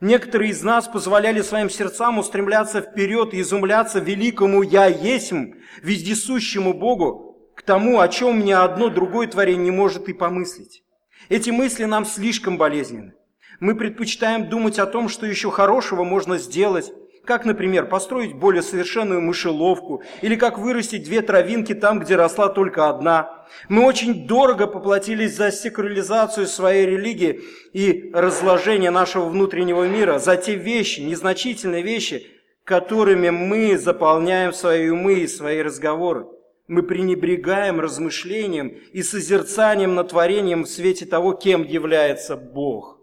Некоторые 0.00 0.50
из 0.50 0.62
нас 0.62 0.86
позволяли 0.86 1.42
своим 1.42 1.70
сердцам 1.70 2.18
устремляться 2.18 2.80
вперед 2.80 3.34
и 3.34 3.40
изумляться 3.40 3.98
великому 3.98 4.62
«Я 4.62 4.86
есмь», 4.86 5.54
вездесущему 5.82 6.74
Богу, 6.74 7.31
к 7.54 7.62
тому, 7.62 8.00
о 8.00 8.08
чем 8.08 8.44
ни 8.44 8.52
одно 8.52 8.88
другое 8.88 9.26
творение 9.26 9.64
не 9.64 9.70
может 9.70 10.08
и 10.08 10.12
помыслить. 10.12 10.82
Эти 11.28 11.50
мысли 11.50 11.84
нам 11.84 12.04
слишком 12.04 12.58
болезненны. 12.58 13.14
Мы 13.60 13.76
предпочитаем 13.76 14.48
думать 14.48 14.78
о 14.78 14.86
том, 14.86 15.08
что 15.08 15.26
еще 15.26 15.50
хорошего 15.50 16.02
можно 16.02 16.38
сделать, 16.38 16.92
как, 17.24 17.44
например, 17.44 17.86
построить 17.86 18.34
более 18.34 18.62
совершенную 18.62 19.20
мышеловку, 19.20 20.02
или 20.22 20.34
как 20.34 20.58
вырастить 20.58 21.04
две 21.04 21.22
травинки 21.22 21.72
там, 21.72 22.00
где 22.00 22.16
росла 22.16 22.48
только 22.48 22.88
одна. 22.88 23.46
Мы 23.68 23.84
очень 23.84 24.26
дорого 24.26 24.66
поплатились 24.66 25.36
за 25.36 25.52
секуляризацию 25.52 26.48
своей 26.48 26.86
религии 26.86 27.42
и 27.72 28.10
разложение 28.12 28.90
нашего 28.90 29.26
внутреннего 29.26 29.86
мира, 29.86 30.18
за 30.18 30.36
те 30.36 30.56
вещи, 30.56 31.00
незначительные 31.00 31.82
вещи, 31.82 32.26
которыми 32.64 33.30
мы 33.30 33.78
заполняем 33.78 34.52
свои 34.52 34.88
умы 34.88 35.20
и 35.20 35.28
свои 35.28 35.62
разговоры 35.62 36.26
мы 36.72 36.82
пренебрегаем 36.82 37.80
размышлением 37.80 38.68
и 38.68 39.02
созерцанием 39.02 39.94
над 39.94 40.08
творением 40.08 40.62
в 40.62 40.68
свете 40.68 41.04
того, 41.04 41.34
кем 41.34 41.64
является 41.64 42.34
Бог. 42.34 42.98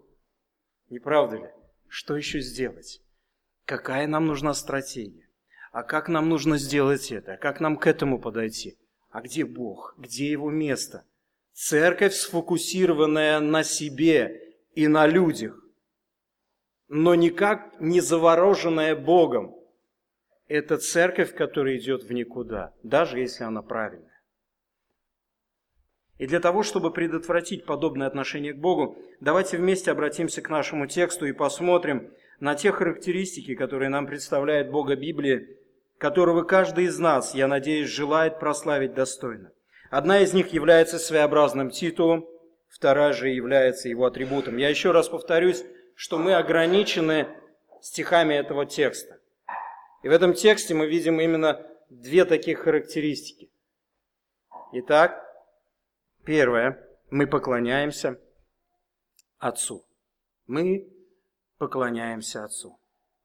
Не 0.88 0.98
правда 0.98 1.36
ли? 1.36 1.48
Что 1.86 2.16
еще 2.16 2.40
сделать? 2.40 3.00
Какая 3.66 4.08
нам 4.08 4.26
нужна 4.26 4.54
стратегия? 4.54 5.28
А 5.70 5.84
как 5.84 6.08
нам 6.08 6.28
нужно 6.28 6.58
сделать 6.58 7.12
это? 7.12 7.34
А 7.34 7.36
как 7.36 7.60
нам 7.60 7.76
к 7.76 7.86
этому 7.86 8.18
подойти? 8.18 8.76
А 9.08 9.20
где 9.20 9.44
Бог? 9.44 9.94
Где 9.98 10.28
Его 10.28 10.50
место? 10.50 11.04
Церковь, 11.52 12.14
сфокусированная 12.14 13.38
на 13.38 13.62
себе 13.62 14.56
и 14.74 14.88
на 14.88 15.06
людях, 15.06 15.56
но 16.88 17.14
никак 17.14 17.80
не 17.80 18.00
завороженная 18.00 18.96
Богом– 18.96 19.54
это 20.50 20.78
церковь, 20.78 21.32
которая 21.32 21.76
идет 21.76 22.02
в 22.02 22.12
никуда, 22.12 22.74
даже 22.82 23.20
если 23.20 23.44
она 23.44 23.62
правильная. 23.62 24.20
И 26.18 26.26
для 26.26 26.40
того, 26.40 26.64
чтобы 26.64 26.92
предотвратить 26.92 27.64
подобное 27.64 28.08
отношение 28.08 28.52
к 28.52 28.58
Богу, 28.58 28.98
давайте 29.20 29.56
вместе 29.56 29.92
обратимся 29.92 30.42
к 30.42 30.50
нашему 30.50 30.88
тексту 30.88 31.26
и 31.26 31.32
посмотрим 31.32 32.12
на 32.40 32.56
те 32.56 32.72
характеристики, 32.72 33.54
которые 33.54 33.90
нам 33.90 34.08
представляет 34.08 34.72
Бога 34.72 34.96
Библии, 34.96 35.56
которого 35.98 36.42
каждый 36.42 36.86
из 36.86 36.98
нас, 36.98 37.32
я 37.32 37.46
надеюсь, 37.46 37.88
желает 37.88 38.40
прославить 38.40 38.92
достойно. 38.92 39.52
Одна 39.88 40.18
из 40.18 40.34
них 40.34 40.48
является 40.48 40.98
своеобразным 40.98 41.70
титулом, 41.70 42.26
вторая 42.68 43.12
же 43.12 43.28
является 43.28 43.88
его 43.88 44.04
атрибутом. 44.04 44.56
Я 44.56 44.68
еще 44.68 44.90
раз 44.90 45.08
повторюсь, 45.08 45.64
что 45.94 46.18
мы 46.18 46.34
ограничены 46.34 47.28
стихами 47.80 48.34
этого 48.34 48.66
текста. 48.66 49.19
И 50.02 50.08
в 50.08 50.12
этом 50.12 50.34
тексте 50.34 50.74
мы 50.74 50.86
видим 50.86 51.20
именно 51.20 51.66
две 51.88 52.24
таких 52.24 52.60
характеристики. 52.60 53.50
Итак, 54.72 55.22
первое, 56.24 56.86
мы 57.10 57.26
поклоняемся 57.26 58.18
Отцу. 59.38 59.84
Мы 60.46 60.88
поклоняемся 61.58 62.44
Отцу. 62.44 62.78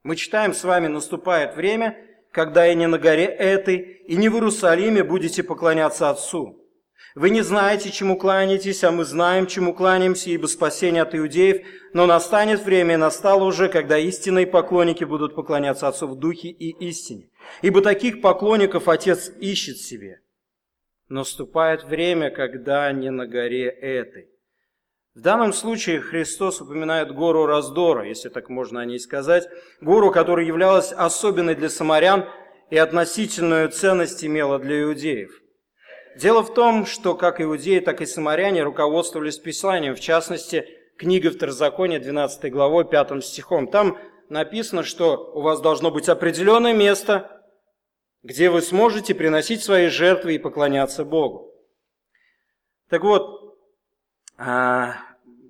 Мы 0.04 0.16
читаем 0.16 0.54
с 0.54 0.64
вами, 0.64 0.88
наступает 0.88 1.56
время, 1.56 1.98
когда 2.32 2.68
и 2.68 2.76
не 2.76 2.88
на 2.88 2.98
горе 2.98 3.26
этой, 3.26 3.78
и 3.78 4.16
не 4.16 4.30
в 4.30 4.34
Иерусалиме 4.34 5.04
будете 5.04 5.44
поклоняться 5.44 6.10
Отцу. 6.10 6.65
Вы 7.16 7.30
не 7.30 7.44
знаете, 7.44 7.92
чему 7.92 8.18
кланяетесь, 8.18 8.84
а 8.84 8.92
мы 8.92 9.06
знаем, 9.06 9.48
чему 9.48 9.74
кланяемся, 9.74 10.30
ибо 10.32 10.48
спасение 10.48 11.02
от 11.02 11.16
иудеев. 11.16 11.66
Но 11.94 12.06
настанет 12.06 12.62
время, 12.62 12.96
и 12.96 12.98
настало 12.98 13.46
уже, 13.46 13.70
когда 13.70 13.98
истинные 13.98 14.46
поклонники 14.46 15.06
будут 15.06 15.34
поклоняться 15.34 15.88
Отцу 15.88 16.08
в 16.08 16.20
духе 16.20 16.50
и 16.50 16.72
истине. 16.86 17.30
Ибо 17.62 17.82
таких 17.82 18.22
поклонников 18.22 18.90
Отец 18.90 19.32
ищет 19.40 19.78
себе. 19.78 20.20
Наступает 21.08 21.86
время, 21.86 22.32
когда 22.32 22.92
не 22.92 23.12
на 23.12 23.26
горе 23.26 23.70
этой. 23.70 24.28
В 25.14 25.22
данном 25.22 25.54
случае 25.54 26.02
Христос 26.02 26.60
упоминает 26.60 27.14
гору 27.14 27.46
раздора, 27.46 28.06
если 28.06 28.28
так 28.28 28.50
можно 28.50 28.82
о 28.82 28.86
ней 28.86 29.00
сказать, 29.00 29.48
гору, 29.80 30.12
которая 30.12 30.46
являлась 30.46 30.92
особенной 30.92 31.56
для 31.56 31.70
самарян 31.70 32.26
и 32.70 32.76
относительную 32.76 33.70
ценность 33.70 34.26
имела 34.26 34.60
для 34.60 34.84
иудеев– 34.84 35.40
Дело 36.16 36.44
в 36.44 36.54
том, 36.54 36.86
что 36.86 37.14
как 37.14 37.42
иудеи, 37.42 37.80
так 37.80 38.00
и 38.00 38.06
самаряне 38.06 38.64
руководствовались 38.64 39.38
Писанием, 39.38 39.96
в 39.96 40.00
частности, 40.00 40.66
книга 40.98 41.30
Второзакония, 41.30 42.00
12 42.00 42.52
главой, 42.52 42.86
5 42.86 43.24
стихом. 43.24 43.68
Там 43.68 43.98
написано, 44.30 44.84
что 44.84 45.32
у 45.34 45.42
вас 45.42 45.60
должно 45.60 45.92
быть 45.92 46.08
определенное 46.08 46.74
место, 46.74 47.44
где 48.24 48.50
вы 48.50 48.62
сможете 48.62 49.14
приносить 49.14 49.62
свои 49.62 49.88
жертвы 49.88 50.36
и 50.36 50.40
поклоняться 50.40 51.04
Богу. 51.04 51.52
Так 52.90 53.04
вот, 53.04 53.58
а, 54.38 54.96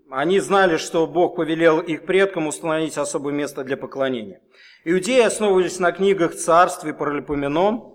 они 0.09 0.39
знали, 0.39 0.77
что 0.77 1.05
Бог 1.05 1.35
повелел 1.35 1.79
их 1.79 2.07
предкам 2.07 2.47
установить 2.47 2.97
особое 2.97 3.33
место 3.33 3.63
для 3.63 3.77
поклонения. 3.77 4.41
Иудеи 4.83 5.21
основывались 5.21 5.79
на 5.79 5.91
книгах 5.91 6.33
царств 6.33 6.85
и 6.85 6.91
Паралипоменон 6.91 7.91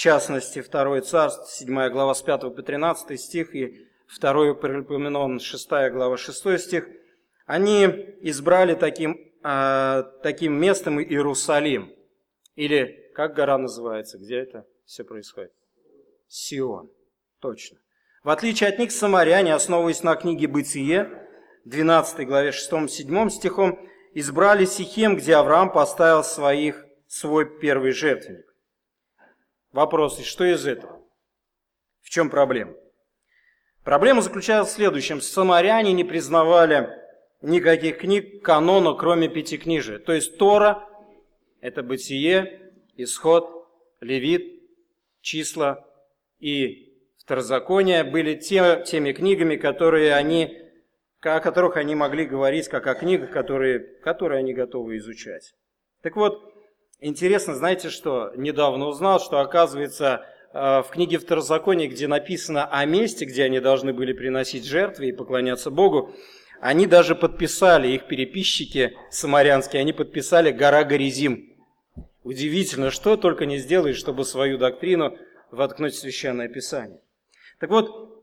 частности, 0.00 0.62
2 0.62 1.02
Царство, 1.02 1.44
7 1.46 1.90
глава 1.90 2.14
с 2.14 2.22
5 2.22 2.40
по 2.56 2.62
13 2.62 3.20
стих 3.20 3.54
и 3.54 3.86
2 4.18 4.54
Паралипоменон, 4.54 5.38
6 5.40 5.68
глава 5.92 6.16
6 6.16 6.58
стих, 6.58 6.88
они 7.44 7.84
избрали 8.22 8.74
таким, 8.74 9.18
э, 9.44 10.02
таким 10.22 10.54
местом 10.54 11.00
Иерусалим. 11.00 11.92
Или 12.56 13.12
как 13.14 13.34
гора 13.34 13.58
называется, 13.58 14.16
где 14.16 14.38
это 14.38 14.64
все 14.86 15.04
происходит? 15.04 15.52
Сион. 16.28 16.90
Точно. 17.40 17.76
В 18.24 18.30
отличие 18.30 18.70
от 18.70 18.78
них, 18.78 18.92
самаряне, 18.92 19.54
основываясь 19.54 20.02
на 20.02 20.14
книге 20.16 20.46
«Бытие», 20.46 21.10
12 21.66 22.26
главе 22.26 22.52
6-7 22.52 23.28
стихом, 23.28 23.78
избрали 24.14 24.64
Сихем, 24.64 25.16
где 25.16 25.34
Авраам 25.34 25.70
поставил 25.70 26.24
своих, 26.24 26.86
свой 27.06 27.44
первый 27.60 27.92
жертвенник. 27.92 28.49
Вопрос, 29.72 30.18
и 30.18 30.24
что 30.24 30.44
из 30.44 30.66
этого? 30.66 31.00
В 32.02 32.10
чем 32.10 32.30
проблема? 32.30 32.74
Проблема 33.84 34.20
заключалась 34.20 34.68
в 34.68 34.72
следующем. 34.72 35.20
Самаряне 35.20 35.92
не 35.92 36.04
признавали 36.04 36.88
никаких 37.40 37.98
книг 37.98 38.42
канона, 38.42 38.94
кроме 38.94 39.28
пятикнижия. 39.28 39.98
То 39.98 40.12
есть 40.12 40.38
Тора– 40.38 40.86
это 41.60 41.82
Бытие, 41.82 42.72
Исход, 42.96 43.68
Левит, 44.00 44.62
Числа 45.20 45.86
и 46.38 46.90
Второзаконие 47.18 48.02
были 48.02 48.34
те, 48.34 48.82
теми 48.84 49.12
книгами, 49.12 49.56
которые 49.56 50.14
они, 50.14 50.58
о 51.20 51.38
которых 51.38 51.76
они 51.76 51.94
могли 51.94 52.24
говорить 52.24 52.68
как 52.68 52.86
о 52.88 52.94
книгах, 52.94 53.30
которые, 53.30 53.78
которые 53.78 54.40
они 54.40 54.52
готовы 54.52 54.96
изучать. 54.96 55.54
Так 56.02 56.16
вот, 56.16 56.49
Интересно, 57.00 57.54
знаете 57.54 57.88
что? 57.88 58.30
Недавно 58.36 58.86
узнал, 58.86 59.20
что 59.20 59.40
оказывается 59.40 60.26
э, 60.52 60.82
в 60.82 60.88
книге 60.90 61.16
Второзакония, 61.16 61.88
где 61.88 62.06
написано 62.06 62.66
о 62.66 62.84
месте, 62.84 63.24
где 63.24 63.44
они 63.44 63.58
должны 63.58 63.94
были 63.94 64.12
приносить 64.12 64.66
жертвы 64.66 65.08
и 65.08 65.12
поклоняться 65.12 65.70
Богу, 65.70 66.14
они 66.60 66.86
даже 66.86 67.14
подписали, 67.14 67.88
их 67.88 68.06
переписчики 68.06 68.94
самарянские, 69.10 69.80
они 69.80 69.94
подписали 69.94 70.50
«Гора 70.50 70.84
Горизим». 70.84 71.56
Удивительно, 72.22 72.90
что 72.90 73.16
только 73.16 73.46
не 73.46 73.56
сделаешь, 73.56 73.96
чтобы 73.96 74.26
свою 74.26 74.58
доктрину 74.58 75.16
воткнуть 75.50 75.94
в 75.94 75.98
Священное 75.98 76.50
Писание. 76.50 77.00
Так 77.60 77.70
вот, 77.70 78.22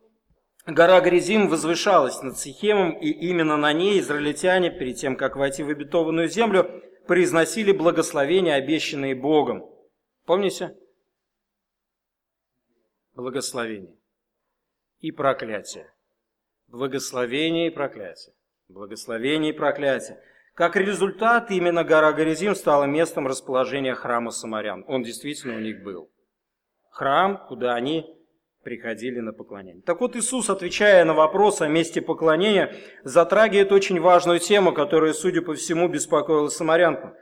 гора 0.67 1.01
Горизим 1.01 1.49
возвышалась 1.49 2.21
над 2.21 2.37
Сихемом, 2.37 2.91
и 2.91 3.09
именно 3.09 3.57
на 3.57 3.73
ней 3.73 3.99
израильтяне, 4.01 4.69
перед 4.69 4.97
тем, 4.97 5.15
как 5.15 5.35
войти 5.35 5.63
в 5.63 5.69
обетованную 5.69 6.29
землю, 6.29 6.83
произносили 7.07 7.71
благословения, 7.71 8.55
обещанные 8.55 9.15
Богом. 9.15 9.65
Помните? 10.25 10.77
Благословение 13.13 13.97
и 14.99 15.11
проклятие. 15.11 15.91
Благословение 16.67 17.67
и 17.67 17.69
проклятие. 17.71 18.35
Благословение 18.67 19.53
и 19.53 19.57
проклятие. 19.57 20.21
Как 20.53 20.75
результат, 20.75 21.51
именно 21.51 21.83
гора 21.83 22.11
Горизим 22.13 22.55
стала 22.55 22.85
местом 22.85 23.27
расположения 23.27 23.93
храма 23.93 24.31
самарян. 24.31 24.83
Он 24.87 25.03
действительно 25.03 25.55
у 25.55 25.59
них 25.59 25.83
был. 25.83 26.11
Храм, 26.89 27.45
куда 27.47 27.75
они 27.75 28.16
приходили 28.67 29.21
на 29.21 29.31
поклонение. 29.31 29.81
Так 29.81 30.01
вот, 30.01 30.17
Иисус, 30.17 30.49
отвечая 30.49 31.05
на 31.05 31.13
вопрос 31.13 31.61
о 31.61 31.69
месте 31.69 32.01
поклонения, 32.01 32.75
затрагивает 33.05 33.71
очень 33.71 34.01
важную 34.01 34.39
тему, 34.39 34.73
которая, 34.73 35.13
судя 35.13 35.41
по 35.41 35.53
всему, 35.53 35.87
беспокоила 35.87 36.49
самарянку. 36.49 37.13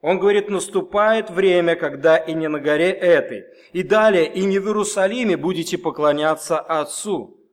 Он 0.00 0.18
говорит, 0.18 0.48
наступает 0.48 1.28
время, 1.28 1.76
когда 1.76 2.16
и 2.16 2.32
не 2.32 2.48
на 2.48 2.60
горе 2.60 2.92
этой, 2.92 3.44
и 3.74 3.82
далее, 3.82 4.26
и 4.26 4.46
не 4.46 4.58
в 4.58 4.68
Иерусалиме 4.68 5.36
будете 5.36 5.76
поклоняться 5.76 6.58
Отцу. 6.58 7.46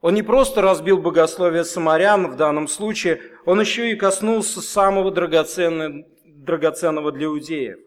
Он 0.00 0.14
не 0.14 0.24
просто 0.24 0.60
разбил 0.60 0.98
богословие 0.98 1.62
самарян 1.62 2.26
в 2.26 2.34
данном 2.34 2.66
случае, 2.66 3.20
он 3.46 3.60
еще 3.60 3.92
и 3.92 3.94
коснулся 3.94 4.60
самого 4.60 5.12
драгоценного, 5.12 6.04
драгоценного 6.26 7.12
для 7.12 7.26
иудеев. 7.26 7.78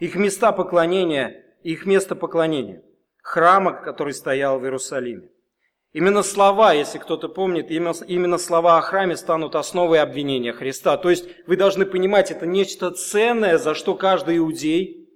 Их 0.00 0.16
места 0.16 0.52
поклонения, 0.52 1.46
их 1.62 1.86
место 1.86 2.14
поклонения– 2.14 2.82
храма, 3.24 3.72
который 3.72 4.12
стоял 4.12 4.60
в 4.60 4.64
Иерусалиме. 4.64 5.28
Именно 5.92 6.22
слова, 6.22 6.72
если 6.72 6.98
кто-то 6.98 7.28
помнит, 7.28 7.70
именно 7.70 8.38
слова 8.38 8.78
о 8.78 8.82
храме 8.82 9.16
станут 9.16 9.54
основой 9.54 10.00
обвинения 10.00 10.52
Христа. 10.52 10.96
То 10.96 11.08
есть 11.08 11.24
вы 11.46 11.56
должны 11.56 11.86
понимать, 11.86 12.30
это 12.30 12.46
нечто 12.46 12.90
ценное, 12.90 13.58
за 13.58 13.74
что 13.74 13.94
каждый 13.94 14.38
иудей, 14.38 15.08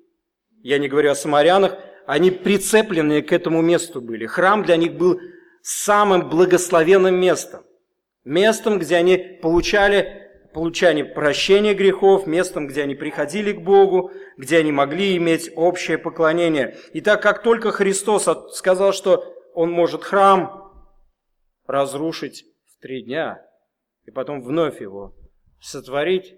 я 0.62 0.78
не 0.78 0.88
говорю 0.88 1.10
о 1.10 1.14
самарянах, 1.14 1.76
они 2.06 2.30
прицеплены 2.30 3.22
к 3.22 3.32
этому 3.32 3.60
месту 3.60 4.00
были. 4.00 4.26
Храм 4.26 4.62
для 4.62 4.76
них 4.76 4.94
был 4.94 5.20
самым 5.62 6.30
благословенным 6.30 7.14
местом. 7.14 7.64
Местом, 8.24 8.78
где 8.78 8.96
они 8.96 9.18
получали 9.42 10.27
получали 10.52 11.02
прощения 11.02 11.74
грехов, 11.74 12.26
местом, 12.26 12.66
где 12.66 12.82
они 12.82 12.94
приходили 12.94 13.52
к 13.52 13.60
Богу, 13.60 14.10
где 14.36 14.58
они 14.58 14.72
могли 14.72 15.16
иметь 15.16 15.50
общее 15.54 15.98
поклонение. 15.98 16.76
И 16.92 17.00
так 17.00 17.22
как 17.22 17.42
только 17.42 17.70
Христос 17.70 18.28
сказал, 18.52 18.92
что 18.92 19.34
Он 19.54 19.70
может 19.70 20.04
храм 20.04 20.72
разрушить 21.66 22.44
в 22.66 22.80
три 22.80 23.02
дня, 23.02 23.44
и 24.04 24.10
потом 24.10 24.40
вновь 24.40 24.80
его 24.80 25.14
сотворить, 25.60 26.34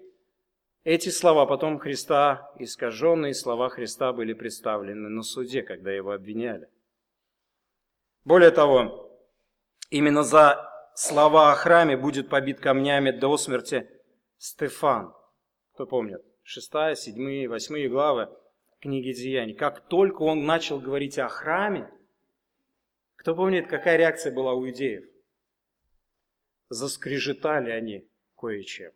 эти 0.83 1.11
слова 1.11 1.47
потом 1.47 1.79
Христа, 1.79 2.51
искаженные 2.59 3.35
слова 3.35 3.69
Христа 3.69 4.13
были 4.13 4.33
представлены 4.33 5.09
на 5.09 5.23
суде, 5.23 5.63
когда 5.63 5.93
его 5.93 6.13
обвиняли. 6.13 6.69
Более 8.25 8.51
того, 8.51 9.11
именно 9.91 10.23
за 10.23 10.67
слова 10.95 11.53
о 11.53 11.55
храме 11.55 11.97
будет 11.97 12.29
побит 12.29 12.61
камнями 12.61 13.11
до 13.11 13.37
смерти 13.37 13.89
Стефан. 14.41 15.15
Кто 15.75 15.87
помнит? 15.87 16.25
Шестая, 16.43 16.95
седьмые, 16.95 17.47
восьмые 17.47 17.91
главы 17.91 18.31
книги 18.81 19.13
Деяний. 19.13 19.53
Как 19.53 19.87
только 19.87 20.23
он 20.23 20.47
начал 20.47 20.81
говорить 20.81 21.19
о 21.19 21.29
храме, 21.29 21.93
кто 23.17 23.35
помнит, 23.35 23.69
какая 23.69 23.99
реакция 23.99 24.33
была 24.33 24.55
у 24.55 24.67
иудеев? 24.67 25.05
Заскрежетали 26.71 27.71
они 27.71 28.09
кое-чем. 28.39 28.93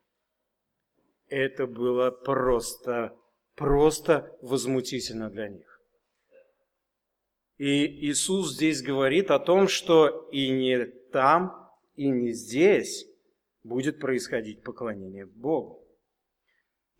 Это 1.28 1.66
было 1.66 2.10
просто, 2.10 3.14
просто 3.54 4.34
возмутительно 4.40 5.28
для 5.28 5.48
них. 5.48 5.82
И 7.58 7.84
Иисус 8.08 8.54
здесь 8.54 8.80
говорит 8.80 9.30
о 9.30 9.38
том, 9.38 9.68
что 9.68 10.26
и 10.32 10.48
не 10.48 10.86
там, 10.86 11.70
и 11.96 12.08
не 12.08 12.32
здесь 12.32 13.06
будет 13.64 13.98
происходить 13.98 14.62
поклонение 14.62 15.26
Богу. 15.26 15.80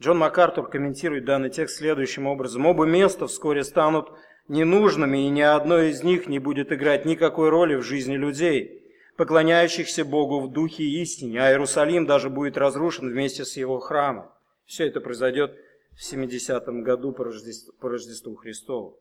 Джон 0.03 0.19
МакАртур 0.19 0.69
комментирует 0.69 1.25
данный 1.25 1.51
текст 1.51 1.77
следующим 1.77 2.27
образом. 2.27 2.67
Оба 2.67 2.85
места 2.85 3.27
вскоре 3.27 3.63
станут 3.63 4.11
ненужными, 4.49 5.27
и 5.27 5.29
ни 5.29 5.41
одно 5.41 5.79
из 5.79 6.03
них 6.03 6.27
не 6.27 6.39
будет 6.39 6.73
играть 6.73 7.05
никакой 7.05 7.51
роли 7.51 7.77
в 7.77 7.83
жизни 7.83 8.17
людей, 8.17 8.83
поклоняющихся 9.17 10.05
Богу 10.05 10.41
в 10.41 10.51
духе 10.51 10.83
и 10.83 11.03
истине, 11.03 11.41
а 11.41 11.51
Иерусалим 11.51 12.07
даже 12.07 12.29
будет 12.29 12.57
разрушен 12.57 13.09
вместе 13.09 13.45
с 13.45 13.57
его 13.57 13.79
храмом. 13.79 14.31
Все 14.67 14.89
это 14.89 15.01
произойдет 15.01 15.57
в 15.93 16.13
70-м 16.13 16.83
году 16.83 17.13
по 17.13 17.25
Рождеству, 17.25 17.73
по 17.75 17.89
Рождеству 17.89 18.35
Христову. 18.35 18.99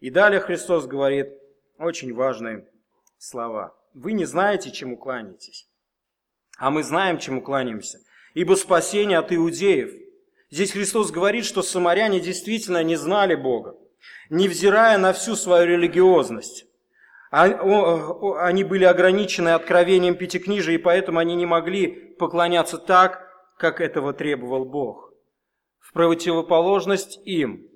И 0.00 0.10
далее 0.10 0.40
Христос 0.40 0.86
говорит 0.86 1.28
очень 1.78 2.14
важные 2.14 2.68
слова. 3.18 3.74
Вы 3.94 4.12
не 4.12 4.26
знаете, 4.26 4.70
чему 4.70 4.96
кланяетесь. 4.96 5.68
А 6.56 6.70
мы 6.70 6.82
знаем, 6.82 7.18
чему 7.18 7.42
кланяемся. 7.42 7.98
Ибо 8.34 8.54
спасение 8.54 9.18
от 9.18 9.32
иудеев. 9.32 9.92
Здесь 10.50 10.72
Христос 10.72 11.10
говорит, 11.10 11.44
что 11.44 11.62
самаряне 11.62 12.20
действительно 12.20 12.82
не 12.82 12.96
знали 12.96 13.34
Бога, 13.34 13.76
невзирая 14.30 14.96
на 14.96 15.12
всю 15.12 15.34
свою 15.34 15.66
религиозность. 15.66 16.66
А, 17.30 17.44
они 18.46 18.62
были 18.64 18.84
ограничены 18.84 19.50
откровением 19.50 20.14
Пятикнижия, 20.14 20.76
и 20.76 20.78
поэтому 20.78 21.18
они 21.18 21.34
не 21.34 21.46
могли 21.46 21.88
поклоняться 22.18 22.78
так, 22.78 23.26
как 23.58 23.80
этого 23.80 24.12
требовал 24.12 24.64
Бог. 24.64 25.12
В 25.80 25.92
противоположность 25.92 27.18
им, 27.24 27.66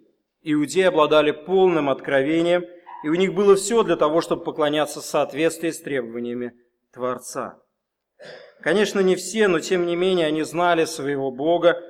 иудеи 0.42 0.84
обладали 0.84 1.32
полным 1.32 1.90
откровением, 1.90 2.64
и 3.02 3.08
у 3.08 3.14
них 3.14 3.34
было 3.34 3.56
все 3.56 3.82
для 3.82 3.96
того, 3.96 4.20
чтобы 4.20 4.44
поклоняться 4.44 5.00
в 5.00 5.04
соответствии 5.04 5.70
с 5.70 5.80
требованиями 5.80 6.52
Творца. 6.92 7.58
Конечно, 8.60 9.00
не 9.00 9.16
все, 9.16 9.48
но 9.48 9.60
тем 9.60 9.86
не 9.86 9.96
менее 9.96 10.26
они 10.26 10.42
знали 10.42 10.84
своего 10.84 11.30
Бога, 11.30 11.82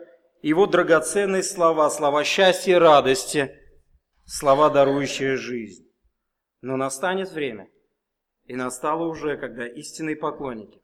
его 0.43 0.67
драгоценные 0.67 1.43
слова, 1.43 1.91
слова 1.91 2.25
счастья 2.25 2.73
и 2.73 2.79
радости, 2.79 3.57
слова, 4.25 4.71
дарующие 4.71 5.37
жизнь. 5.37 5.87
Но 6.61 6.77
настанет 6.77 7.31
время, 7.33 7.69
и 8.45 8.55
настало 8.55 9.07
уже, 9.07 9.37
когда 9.37 9.67
истинные 9.67 10.17
поклонники 10.17 10.81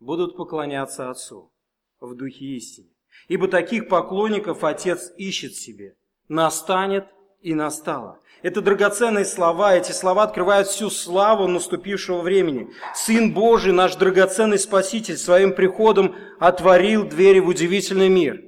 будут 0.00 0.36
поклоняться 0.36 1.10
Отцу 1.10 1.52
в 2.00 2.14
духе 2.14 2.44
истины. 2.56 2.88
Ибо 3.28 3.48
таких 3.48 3.88
поклонников 3.88 4.64
Отец 4.64 5.12
ищет 5.16 5.54
себе. 5.54 5.96
Настанет 6.28 7.06
и 7.40 7.54
настало. 7.54 8.20
Это 8.44 8.60
драгоценные 8.60 9.24
слова, 9.24 9.74
эти 9.74 9.92
слова 9.92 10.24
открывают 10.24 10.68
всю 10.68 10.90
славу 10.90 11.48
наступившего 11.48 12.20
времени. 12.20 12.68
Сын 12.94 13.32
Божий, 13.32 13.72
наш 13.72 13.96
драгоценный 13.96 14.58
Спаситель, 14.58 15.16
своим 15.16 15.54
приходом 15.54 16.14
отворил 16.38 17.08
двери 17.08 17.38
в 17.38 17.48
удивительный 17.48 18.10
мир. 18.10 18.44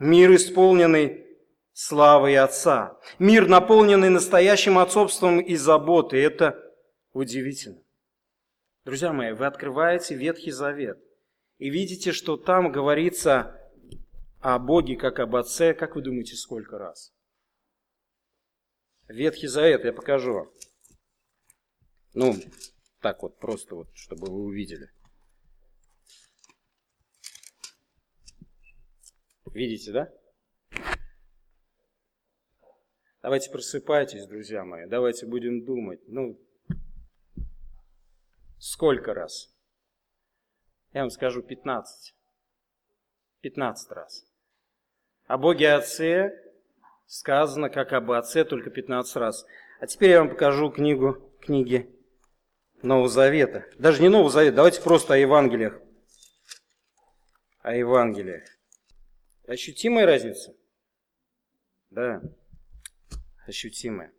Мир, 0.00 0.34
исполненный 0.34 1.24
славой 1.72 2.36
Отца. 2.36 2.98
Мир, 3.20 3.46
наполненный 3.46 4.08
настоящим 4.08 4.76
отцовством 4.76 5.38
и 5.38 5.54
заботой. 5.54 6.20
Это 6.20 6.58
удивительно. 7.12 7.80
Друзья 8.84 9.12
мои, 9.12 9.30
вы 9.30 9.46
открываете 9.46 10.16
Ветхий 10.16 10.50
Завет 10.50 10.98
и 11.58 11.70
видите, 11.70 12.10
что 12.10 12.36
там 12.36 12.72
говорится 12.72 13.54
о 14.40 14.58
Боге 14.58 14.96
как 14.96 15.20
об 15.20 15.36
Отце, 15.36 15.74
как 15.74 15.94
вы 15.94 16.02
думаете, 16.02 16.34
сколько 16.34 16.76
раз? 16.76 17.12
Ветхий 19.08 19.46
Завет, 19.46 19.84
я 19.84 19.92
покажу 19.92 20.34
вам. 20.34 20.52
Ну, 22.12 22.34
так 23.00 23.22
вот, 23.22 23.38
просто 23.38 23.74
вот, 23.74 23.88
чтобы 23.94 24.30
вы 24.30 24.44
увидели. 24.44 24.90
Видите, 29.54 29.92
да? 29.92 30.12
Давайте 33.22 33.50
просыпайтесь, 33.50 34.26
друзья 34.26 34.64
мои, 34.64 34.86
давайте 34.86 35.26
будем 35.26 35.64
думать. 35.64 36.00
Ну, 36.06 36.38
сколько 38.58 39.14
раз? 39.14 39.54
Я 40.92 41.00
вам 41.00 41.10
скажу 41.10 41.42
15. 41.42 42.14
15 43.40 43.92
раз. 43.92 44.24
О 45.26 45.38
Боге 45.38 45.72
Отце 45.72 46.47
сказано 47.08 47.70
как 47.70 47.92
об 47.94 48.12
отце 48.12 48.44
только 48.44 48.70
15 48.70 49.16
раз. 49.16 49.46
А 49.80 49.86
теперь 49.86 50.10
я 50.10 50.20
вам 50.20 50.30
покажу 50.30 50.70
книгу, 50.70 51.32
книги 51.40 51.90
Нового 52.82 53.08
Завета. 53.08 53.64
Даже 53.78 54.02
не 54.02 54.08
Нового 54.08 54.30
Завета, 54.30 54.56
давайте 54.56 54.82
просто 54.82 55.14
о 55.14 55.16
Евангелиях. 55.16 55.80
О 57.60 57.74
Евангелиях. 57.74 58.44
Ощутимая 59.46 60.06
разница? 60.06 60.54
Да, 61.90 62.20
ощутимая. 63.46 64.12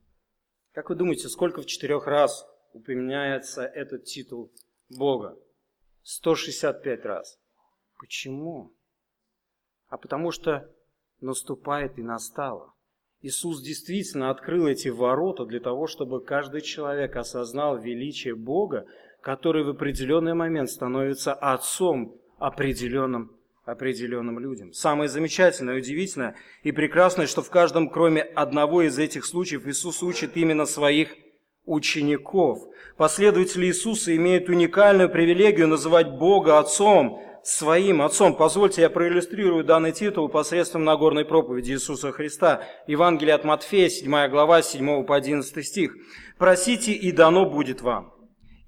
Как 0.71 0.89
вы 0.89 0.95
думаете, 0.95 1.29
сколько 1.29 1.61
в 1.61 1.67
четырех 1.67 2.07
раз 2.07 2.47
упоминается 2.73 3.63
этот 3.63 4.05
титул 4.05 4.51
Бога? 4.89 5.37
165 6.01 7.05
раз. 7.05 7.39
Почему? 7.99 8.73
А 9.87 9.97
потому 9.97 10.31
что 10.31 10.73
наступает 11.21 11.99
и 11.99 12.01
настало. 12.01 12.73
Иисус 13.21 13.61
действительно 13.61 14.29
открыл 14.29 14.67
эти 14.67 14.87
ворота 14.87 15.45
для 15.45 15.59
того, 15.59 15.87
чтобы 15.87 16.23
каждый 16.23 16.61
человек 16.61 17.17
осознал 17.17 17.77
величие 17.77 18.33
Бога, 18.33 18.85
который 19.21 19.63
в 19.63 19.69
определенный 19.69 20.33
момент 20.33 20.69
становится 20.69 21.33
отцом 21.33 22.15
определенным, 22.37 23.31
определенным 23.65 24.39
людям. 24.39 24.71
Самое 24.71 25.09
замечательное, 25.09 25.75
удивительное 25.75 26.37
и 26.63 26.71
прекрасное, 26.71 27.27
что 27.27 27.41
в 27.41 27.49
каждом, 27.49 27.89
кроме 27.89 28.21
одного 28.21 28.83
из 28.83 28.97
этих 28.97 29.25
случаев, 29.25 29.67
Иисус 29.67 30.01
учит 30.01 30.37
именно 30.37 30.65
своих 30.65 31.13
учеников. 31.65 32.59
Последователи 32.95 33.65
Иисуса 33.65 34.15
имеют 34.15 34.47
уникальную 34.47 35.09
привилегию 35.09 35.67
называть 35.67 36.09
Бога 36.09 36.57
Отцом, 36.57 37.21
своим 37.43 38.01
Отцом. 38.01 38.35
Позвольте, 38.35 38.81
я 38.81 38.89
проиллюстрирую 38.89 39.63
данный 39.63 39.91
титул 39.91 40.29
посредством 40.29 40.83
Нагорной 40.83 41.25
проповеди 41.25 41.71
Иисуса 41.71 42.11
Христа. 42.11 42.63
Евангелие 42.87 43.35
от 43.35 43.43
Матфея, 43.43 43.89
7 43.89 44.27
глава, 44.29 44.61
7 44.61 45.03
по 45.03 45.15
11 45.15 45.65
стих. 45.65 45.95
«Просите, 46.37 46.91
и 46.91 47.11
дано 47.11 47.45
будет 47.45 47.81
вам. 47.81 48.13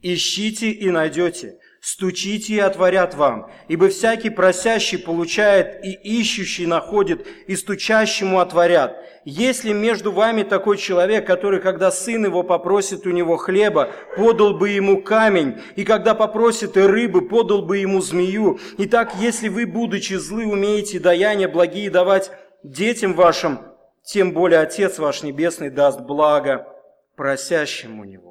Ищите, 0.01 0.71
и 0.71 0.89
найдете. 0.89 1.57
Стучите, 1.81 2.53
и 2.53 2.59
отворят 2.59 3.15
вам. 3.15 3.49
Ибо 3.67 3.89
всякий 3.89 4.29
просящий 4.29 4.99
получает, 4.99 5.83
и 5.83 5.91
ищущий 5.91 6.67
находит, 6.67 7.25
и 7.47 7.55
стучащему 7.55 8.39
отворят. 8.39 8.95
Если 9.25 9.73
между 9.73 10.11
вами 10.11 10.43
такой 10.43 10.77
человек, 10.77 11.25
который, 11.25 11.59
когда 11.59 11.89
сын 11.89 12.23
его 12.23 12.43
попросит 12.43 13.07
у 13.07 13.09
него 13.09 13.35
хлеба, 13.35 13.89
подал 14.15 14.53
бы 14.53 14.69
ему 14.69 15.01
камень, 15.01 15.59
и 15.75 15.83
когда 15.83 16.13
попросит 16.13 16.77
и 16.77 16.81
рыбы, 16.81 17.27
подал 17.27 17.63
бы 17.63 17.79
ему 17.79 17.99
змею. 17.99 18.59
Итак, 18.77 19.13
если 19.19 19.47
вы, 19.47 19.65
будучи 19.65 20.13
злы, 20.13 20.45
умеете 20.45 20.99
даяния 20.99 21.47
благие 21.47 21.89
давать 21.89 22.31
детям 22.61 23.15
вашим, 23.15 23.59
тем 24.03 24.33
более 24.33 24.59
Отец 24.59 24.99
ваш 24.99 25.23
Небесный 25.23 25.71
даст 25.71 26.01
благо 26.01 26.67
просящим 27.15 27.99
у 27.99 28.03
Него. 28.03 28.30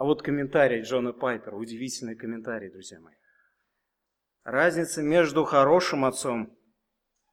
А 0.00 0.04
вот 0.04 0.22
комментарий 0.22 0.80
Джона 0.80 1.12
Пайпера, 1.12 1.54
удивительный 1.54 2.16
комментарий, 2.16 2.70
друзья 2.70 2.98
мои. 3.00 3.16
Разница 4.44 5.02
между 5.02 5.44
хорошим 5.44 6.06
отцом 6.06 6.58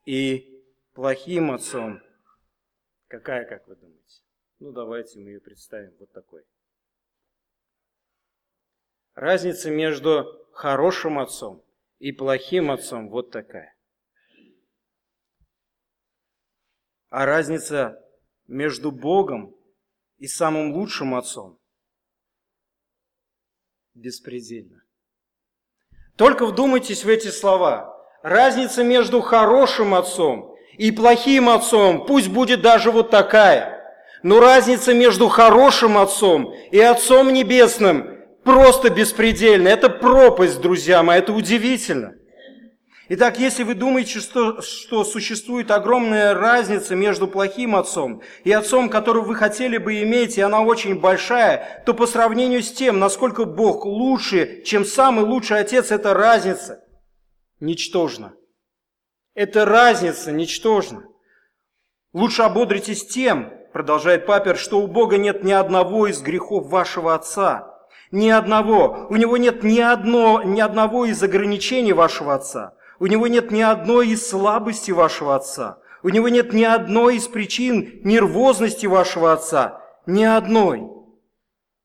и 0.04 0.62
плохим 0.92 1.52
отцом 1.52 2.02
Какая, 3.08 3.46
как 3.46 3.66
вы 3.70 3.78
думаете? 3.78 4.22
Ну, 4.60 4.74
давайте 4.74 5.18
мы 5.18 5.30
ее 5.30 5.40
представим 5.40 5.96
вот 5.98 6.12
такой. 6.12 6.44
Разница 9.14 9.72
между 9.72 10.46
хорошим 10.52 11.20
отцом 11.20 11.64
и 12.00 12.12
плохим 12.12 12.70
отцом 12.70 13.08
вот 13.08 13.32
такая. 13.32 13.78
А 17.08 17.26
разница 17.26 18.06
между 18.46 18.92
Богом 18.92 19.56
и 20.18 20.28
самым 20.28 20.74
лучшим 20.74 21.16
отцом 21.16 21.62
беспредельна. 23.98 24.84
Только 26.16 26.46
вдумайтесь 26.46 27.04
в 27.04 27.10
эти 27.10 27.30
слова. 27.30 27.96
Разница 28.24 28.84
между 28.84 29.22
хорошим 29.22 29.94
отцом 29.94 30.56
и 30.78 30.92
плохим 30.92 31.50
отцом, 31.50 32.06
пусть 32.06 32.30
будет 32.30 32.62
даже 32.62 32.92
вот 32.92 33.10
такая. 33.10 33.78
Но 34.24 34.40
разница 34.40 34.94
между 34.94 35.28
хорошим 35.28 35.98
отцом 35.98 36.54
и 36.72 36.80
Отцом 36.80 37.32
Небесным 37.32 38.18
просто 38.44 38.90
беспредельна. 38.90 39.68
Это 39.68 39.90
пропасть, 39.90 40.60
друзья 40.60 41.04
мои, 41.04 41.20
это 41.20 41.34
удивительно. 41.34 42.17
Итак, 43.10 43.40
если 43.40 43.64
вы 43.64 43.74
думаете, 43.74 44.20
что, 44.20 44.62
что 44.62 45.06
существует 45.06 45.72
огромная 45.72 46.34
разница 46.34 46.94
между 46.94 47.28
плохим 47.28 47.76
отцом 47.78 48.22
и 48.44 48.52
отцом, 48.52 48.90
которого 48.90 49.24
вы 49.24 49.36
хотели 49.36 49.78
бы 49.78 50.04
иметь, 50.04 50.38
и 50.38 50.42
она 50.42 50.62
очень 50.62 51.00
большая, 51.00 51.84
то 51.86 51.94
по 51.94 52.06
сравнению 52.06 52.62
с 52.62 52.72
тем, 52.72 53.00
насколько 53.00 53.46
Бог 53.46 53.86
лучше, 53.86 54.62
чем 54.64 54.84
самый 54.84 55.24
лучший 55.24 55.60
отец, 55.60 55.92
эта 55.92 56.14
разница 56.14 56.84
ничтожна. 57.62 58.34
Эта 59.36 59.64
разница 59.64 60.34
ничтожна. 60.34 61.06
Лучше 62.12 62.42
ободритесь 62.42 63.08
тем, 63.08 63.54
продолжает 63.72 64.26
Папер, 64.26 64.58
что 64.58 64.82
у 64.82 64.88
Бога 64.88 65.18
нет 65.18 65.46
ни 65.46 65.54
одного 65.54 66.08
из 66.08 66.22
грехов 66.22 66.68
вашего 66.68 67.16
отца. 67.16 67.74
Ни 68.12 68.30
одного. 68.30 69.08
У 69.10 69.16
него 69.16 69.38
нет 69.38 69.64
ни, 69.64 69.80
одно, 69.80 70.42
ни 70.42 70.60
одного 70.60 71.06
из 71.06 71.22
ограничений 71.24 71.94
вашего 71.94 72.34
отца. 72.34 72.77
У 73.00 73.08
него 73.08 73.28
нет 73.28 73.52
ни 73.52 73.62
одной 73.62 74.10
из 74.10 74.28
слабостей 74.28 74.94
вашего 74.94 75.36
отца. 75.36 75.80
У 76.04 76.10
него 76.10 76.30
нет 76.30 76.54
ни 76.54 76.64
одной 76.64 77.18
из 77.18 77.28
причин 77.28 78.00
нервозности 78.04 78.86
вашего 78.86 79.34
отца. 79.34 79.82
Ни 80.06 80.24
одной. 80.24 80.90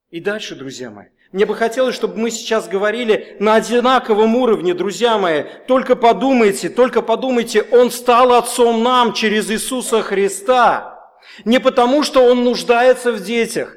И 0.09 0.19
дальше, 0.19 0.55
друзья 0.55 0.89
мои, 0.89 1.07
Мне 1.31 1.45
бы 1.45 1.55
хотелось, 1.55 1.95
чтобы 1.95 2.17
мы 2.17 2.29
сейчас 2.29 2.67
говорили 2.67 3.35
на 3.39 3.55
одинаковом 3.55 4.35
уровне, 4.35 4.73
друзья 4.73 5.17
мои. 5.17 5.43
Только 5.67 5.95
подумайте, 5.95 6.69
только 6.69 7.01
подумайте, 7.01 7.63
Он 7.63 7.89
стал 7.91 8.33
Отцом 8.33 8.83
нам 8.83 9.13
через 9.13 9.49
Иисуса 9.49 10.01
Христа. 10.01 10.99
Не 11.45 11.59
потому, 11.59 12.03
что 12.03 12.23
Он 12.23 12.43
нуждается 12.43 13.11
в 13.11 13.23
детях. 13.23 13.75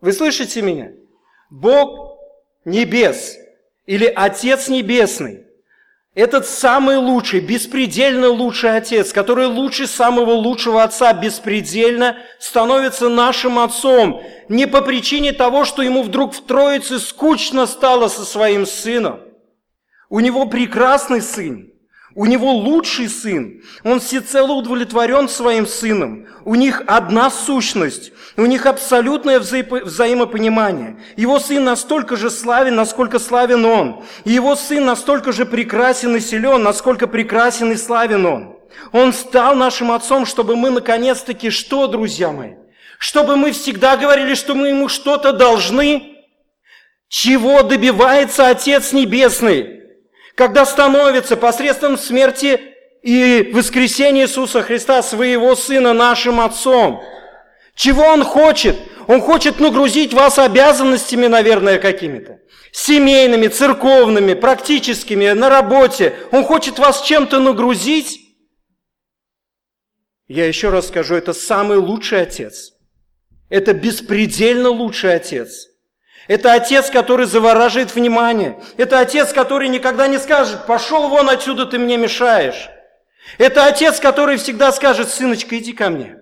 Вы 0.00 0.12
слышите 0.12 0.60
меня? 0.60 0.92
Бог 1.50 2.18
небес 2.64 3.36
или 3.86 4.06
Отец 4.06 4.68
Небесный 4.68 5.44
этот 6.14 6.46
самый 6.46 6.96
лучший, 6.96 7.40
беспредельно 7.40 8.28
лучший 8.28 8.76
отец, 8.76 9.12
который 9.12 9.46
лучше 9.46 9.88
самого 9.88 10.30
лучшего 10.30 10.84
отца, 10.84 11.12
беспредельно 11.12 12.16
становится 12.38 13.08
нашим 13.08 13.58
отцом. 13.58 14.22
Не 14.48 14.66
по 14.66 14.80
причине 14.80 15.32
того, 15.32 15.64
что 15.64 15.82
ему 15.82 16.04
вдруг 16.04 16.32
в 16.32 16.44
Троице 16.44 17.00
скучно 17.00 17.66
стало 17.66 18.06
со 18.06 18.24
своим 18.24 18.64
сыном. 18.64 19.20
У 20.08 20.20
него 20.20 20.46
прекрасный 20.46 21.20
сын, 21.20 21.72
у 22.14 22.26
него 22.26 22.52
лучший 22.52 23.08
сын. 23.08 23.60
Он 23.82 23.98
всецело 23.98 24.52
удовлетворен 24.52 25.28
своим 25.28 25.66
сыном. 25.66 26.28
У 26.44 26.54
них 26.54 26.82
одна 26.86 27.28
сущность. 27.28 28.12
У 28.36 28.46
них 28.46 28.66
абсолютное 28.66 29.38
вза- 29.38 29.84
взаимопонимание. 29.84 30.96
Его 31.16 31.38
сын 31.38 31.64
настолько 31.64 32.16
же 32.16 32.30
славен, 32.30 32.74
насколько 32.74 33.18
славен 33.18 33.64
он. 33.64 34.04
И 34.24 34.32
его 34.32 34.56
сын 34.56 34.84
настолько 34.84 35.32
же 35.32 35.46
прекрасен 35.46 36.16
и 36.16 36.20
силен, 36.20 36.62
насколько 36.62 37.06
прекрасен 37.06 37.72
и 37.72 37.76
славен 37.76 38.26
он. 38.26 38.56
Он 38.92 39.12
стал 39.12 39.54
нашим 39.54 39.92
отцом, 39.92 40.26
чтобы 40.26 40.56
мы 40.56 40.70
наконец-таки 40.70 41.50
что, 41.50 41.86
друзья 41.86 42.32
мои? 42.32 42.54
Чтобы 42.98 43.36
мы 43.36 43.52
всегда 43.52 43.96
говорили, 43.96 44.34
что 44.34 44.54
мы 44.54 44.68
ему 44.68 44.88
что-то 44.88 45.32
должны? 45.32 46.16
Чего 47.08 47.62
добивается 47.62 48.48
Отец 48.48 48.92
Небесный? 48.92 49.74
когда 50.34 50.66
становится 50.66 51.36
посредством 51.36 51.96
смерти 51.96 52.60
и 53.02 53.50
воскресения 53.54 54.22
Иисуса 54.24 54.62
Христа, 54.62 55.02
своего 55.02 55.54
Сына, 55.54 55.92
нашим 55.92 56.40
Отцом. 56.40 57.02
Чего 57.74 58.04
Он 58.04 58.24
хочет? 58.24 58.76
Он 59.06 59.20
хочет 59.20 59.60
нагрузить 59.60 60.14
вас 60.14 60.38
обязанностями, 60.38 61.26
наверное, 61.26 61.78
какими-то. 61.78 62.40
Семейными, 62.72 63.48
церковными, 63.48 64.34
практическими, 64.34 65.30
на 65.30 65.48
работе. 65.48 66.16
Он 66.32 66.44
хочет 66.44 66.78
вас 66.78 67.02
чем-то 67.02 67.40
нагрузить. 67.40 68.20
Я 70.26 70.46
еще 70.46 70.70
раз 70.70 70.88
скажу, 70.88 71.14
это 71.14 71.32
самый 71.32 71.76
лучший 71.76 72.22
Отец. 72.22 72.72
Это 73.50 73.74
беспредельно 73.74 74.70
лучший 74.70 75.14
Отец– 75.14 75.68
это 76.26 76.54
отец, 76.54 76.90
который 76.90 77.26
завораживает 77.26 77.94
внимание. 77.94 78.58
Это 78.76 79.00
отец, 79.00 79.32
который 79.32 79.68
никогда 79.68 80.08
не 80.08 80.18
скажет, 80.18 80.66
пошел 80.66 81.08
вон 81.08 81.28
отсюда, 81.28 81.66
ты 81.66 81.78
мне 81.78 81.96
мешаешь. 81.96 82.70
Это 83.38 83.66
отец, 83.66 84.00
который 84.00 84.36
всегда 84.36 84.72
скажет, 84.72 85.10
сыночка, 85.10 85.58
иди 85.58 85.72
ко 85.72 85.90
мне. 85.90 86.16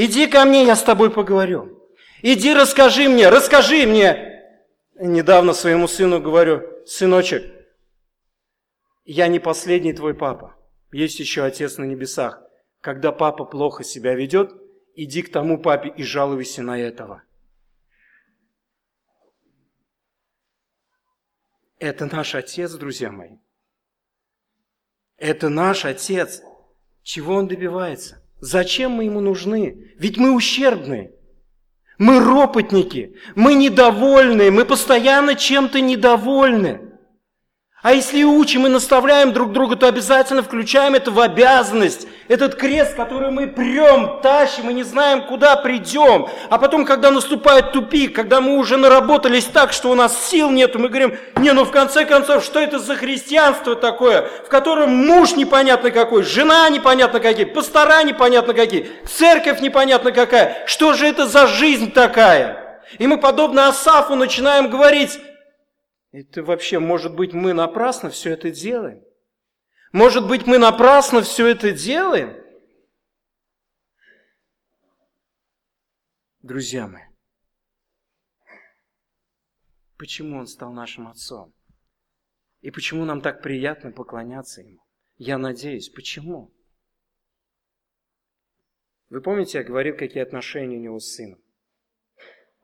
Иди 0.00 0.28
ко 0.28 0.44
мне, 0.44 0.64
я 0.64 0.76
с 0.76 0.84
тобой 0.84 1.10
поговорю. 1.10 1.82
Иди 2.22 2.54
расскажи 2.54 3.08
мне, 3.08 3.28
расскажи 3.30 3.84
мне. 3.84 4.44
Недавно 4.94 5.52
своему 5.52 5.88
сыну 5.88 6.22
говорю, 6.22 6.62
сыночек, 6.86 7.42
я 9.04 9.26
не 9.26 9.40
последний 9.40 9.92
твой 9.92 10.14
папа. 10.14 10.54
Есть 10.92 11.18
еще 11.18 11.42
отец 11.42 11.78
на 11.78 11.84
небесах. 11.84 12.40
Когда 12.80 13.10
папа 13.10 13.44
плохо 13.44 13.82
себя 13.82 14.14
ведет, 14.14 14.52
иди 14.94 15.22
к 15.22 15.32
тому 15.32 15.60
папе 15.60 15.88
и 15.88 16.04
жалуйся 16.04 16.62
на 16.62 16.78
этого. 16.78 17.24
Это 21.80 22.06
наш 22.06 22.36
Отец, 22.36 22.70
друзья 22.74 23.10
мои. 23.10 23.38
Это 25.16 25.48
наш 25.48 25.84
Отец. 25.84 26.40
Чего 27.02 27.34
Он 27.34 27.48
добивается? 27.48 28.17
Зачем 28.40 28.92
мы 28.92 29.04
Ему 29.04 29.20
нужны? 29.20 29.92
Ведь 29.98 30.16
мы 30.16 30.32
ущербные. 30.32 31.12
Мы 31.98 32.20
ропотники, 32.20 33.16
мы 33.34 33.54
недовольны, 33.54 34.52
мы 34.52 34.64
постоянно 34.64 35.34
чем-то 35.34 35.80
недовольны. 35.80 36.87
А 37.80 37.92
если 37.92 38.24
учим 38.24 38.66
и 38.66 38.68
наставляем 38.68 39.32
друг 39.32 39.52
друга, 39.52 39.76
то 39.76 39.86
обязательно 39.86 40.42
включаем 40.42 40.96
это 40.96 41.12
в 41.12 41.20
обязанность. 41.20 42.08
Этот 42.26 42.56
крест, 42.56 42.96
который 42.96 43.30
мы 43.30 43.46
прем, 43.46 44.20
тащим 44.20 44.68
и 44.68 44.74
не 44.74 44.82
знаем, 44.82 45.22
куда 45.26 45.54
придем. 45.54 46.26
А 46.50 46.58
потом, 46.58 46.84
когда 46.84 47.12
наступает 47.12 47.70
тупик, 47.70 48.16
когда 48.16 48.40
мы 48.40 48.58
уже 48.58 48.76
наработались 48.76 49.44
так, 49.44 49.72
что 49.72 49.92
у 49.92 49.94
нас 49.94 50.26
сил 50.26 50.50
нет, 50.50 50.74
мы 50.74 50.88
говорим, 50.88 51.16
не, 51.36 51.52
ну 51.52 51.64
в 51.64 51.70
конце 51.70 52.04
концов, 52.04 52.42
что 52.42 52.58
это 52.58 52.80
за 52.80 52.96
христианство 52.96 53.76
такое, 53.76 54.28
в 54.44 54.48
котором 54.48 55.06
муж 55.06 55.36
непонятно 55.36 55.92
какой, 55.92 56.24
жена 56.24 56.68
непонятно 56.70 57.20
какие, 57.20 57.44
пастора 57.44 58.02
непонятно 58.02 58.54
какие, 58.54 58.88
церковь 59.06 59.60
непонятно 59.60 60.10
какая. 60.10 60.64
Что 60.66 60.94
же 60.94 61.06
это 61.06 61.28
за 61.28 61.46
жизнь 61.46 61.92
такая? 61.92 62.82
И 62.98 63.06
мы, 63.06 63.18
подобно 63.18 63.68
Асафу, 63.68 64.16
начинаем 64.16 64.68
говорить, 64.68 65.20
это 66.12 66.42
вообще, 66.42 66.78
может 66.78 67.14
быть, 67.14 67.32
мы 67.32 67.52
напрасно 67.52 68.10
все 68.10 68.30
это 68.30 68.50
делаем? 68.50 69.04
Может 69.92 70.28
быть, 70.28 70.46
мы 70.46 70.58
напрасно 70.58 71.22
все 71.22 71.46
это 71.46 71.72
делаем? 71.72 72.44
Друзья 76.42 76.86
мои, 76.86 77.02
почему 79.96 80.38
Он 80.38 80.46
стал 80.46 80.72
нашим 80.72 81.08
Отцом? 81.08 81.52
И 82.60 82.70
почему 82.70 83.04
нам 83.04 83.20
так 83.20 83.42
приятно 83.42 83.92
поклоняться 83.92 84.62
Ему? 84.62 84.82
Я 85.16 85.36
надеюсь, 85.36 85.88
почему? 85.88 86.54
Вы 89.10 89.20
помните, 89.20 89.58
я 89.58 89.64
говорил, 89.64 89.96
какие 89.96 90.22
отношения 90.22 90.76
у 90.76 90.80
него 90.80 90.98
с 91.00 91.14
сыном? 91.14 91.40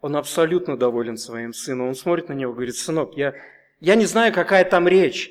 Он 0.04 0.16
абсолютно 0.16 0.76
доволен 0.76 1.16
своим 1.16 1.54
сыном. 1.54 1.88
Он 1.88 1.94
смотрит 1.94 2.28
на 2.28 2.34
него 2.34 2.52
и 2.52 2.54
говорит, 2.56 2.76
сынок, 2.76 3.16
я, 3.16 3.34
я 3.80 3.94
не 3.94 4.04
знаю, 4.04 4.34
какая 4.34 4.62
там 4.66 4.86
речь, 4.86 5.30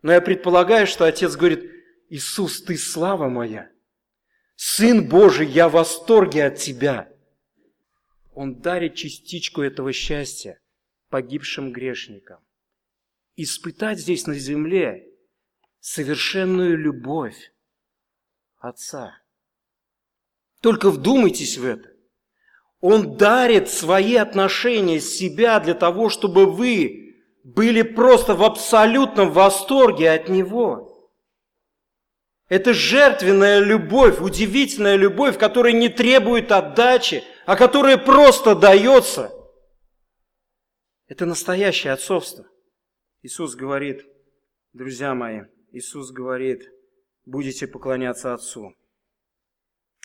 но 0.00 0.10
я 0.10 0.22
предполагаю, 0.22 0.86
что 0.86 1.04
отец 1.04 1.36
говорит, 1.36 1.70
Иисус, 2.08 2.62
ты 2.62 2.78
слава 2.78 3.28
моя. 3.28 3.70
Сын 4.54 5.06
Божий, 5.06 5.46
я 5.46 5.68
в 5.68 5.72
восторге 5.72 6.46
от 6.46 6.56
тебя. 6.56 7.12
Он 8.32 8.54
дарит 8.54 8.94
частичку 8.94 9.60
этого 9.60 9.92
счастья 9.92 10.58
погибшим 11.10 11.70
грешникам. 11.70 12.40
Испытать 13.34 13.98
здесь 13.98 14.26
на 14.26 14.38
земле 14.38 15.10
совершенную 15.80 16.78
любовь 16.78 17.52
Отца. 18.56 19.12
Только 20.62 20.90
вдумайтесь 20.90 21.58
в 21.58 21.66
это. 21.66 21.95
Он 22.80 23.16
дарит 23.16 23.70
свои 23.70 24.16
отношения 24.16 25.00
себя 25.00 25.60
для 25.60 25.74
того, 25.74 26.08
чтобы 26.08 26.46
вы 26.46 27.14
были 27.42 27.82
просто 27.82 28.34
в 28.34 28.42
абсолютном 28.42 29.30
восторге 29.30 30.10
от 30.10 30.28
Него. 30.28 31.10
Это 32.48 32.74
жертвенная 32.74 33.58
любовь, 33.58 34.20
удивительная 34.20 34.96
любовь, 34.96 35.38
которая 35.38 35.72
не 35.72 35.88
требует 35.88 36.52
отдачи, 36.52 37.24
а 37.44 37.56
которая 37.56 37.96
просто 37.98 38.54
дается. 38.54 39.32
Это 41.08 41.24
настоящее 41.26 41.92
отцовство. 41.92 42.46
Иисус 43.22 43.54
говорит, 43.56 44.04
друзья 44.72 45.14
мои, 45.14 45.42
Иисус 45.72 46.10
говорит, 46.10 46.62
будете 47.24 47.66
поклоняться 47.66 48.34
Отцу. 48.34 48.74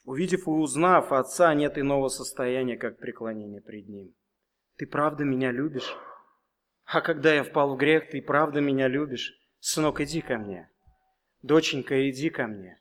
Увидев 0.04 0.48
и 0.48 0.50
узнав 0.50 1.12
Отца, 1.12 1.54
нет 1.54 1.78
иного 1.78 2.08
состояния, 2.08 2.76
как 2.76 2.98
преклонение 2.98 3.62
пред 3.62 3.88
Ним. 3.88 4.14
Ты 4.78 4.88
правда 4.88 5.24
меня 5.24 5.52
любишь? 5.52 5.96
А 6.86 7.02
когда 7.02 7.34
я 7.34 7.44
впал 7.44 7.76
в 7.76 7.78
грех, 7.78 8.10
ты 8.10 8.22
правда 8.22 8.62
меня 8.62 8.88
любишь? 8.88 9.34
Сынок, 9.60 10.02
иди 10.02 10.22
ко 10.22 10.38
мне. 10.38 10.70
Доченька, 11.44 12.10
иди 12.10 12.30
ко 12.30 12.48
мне. 12.48 12.80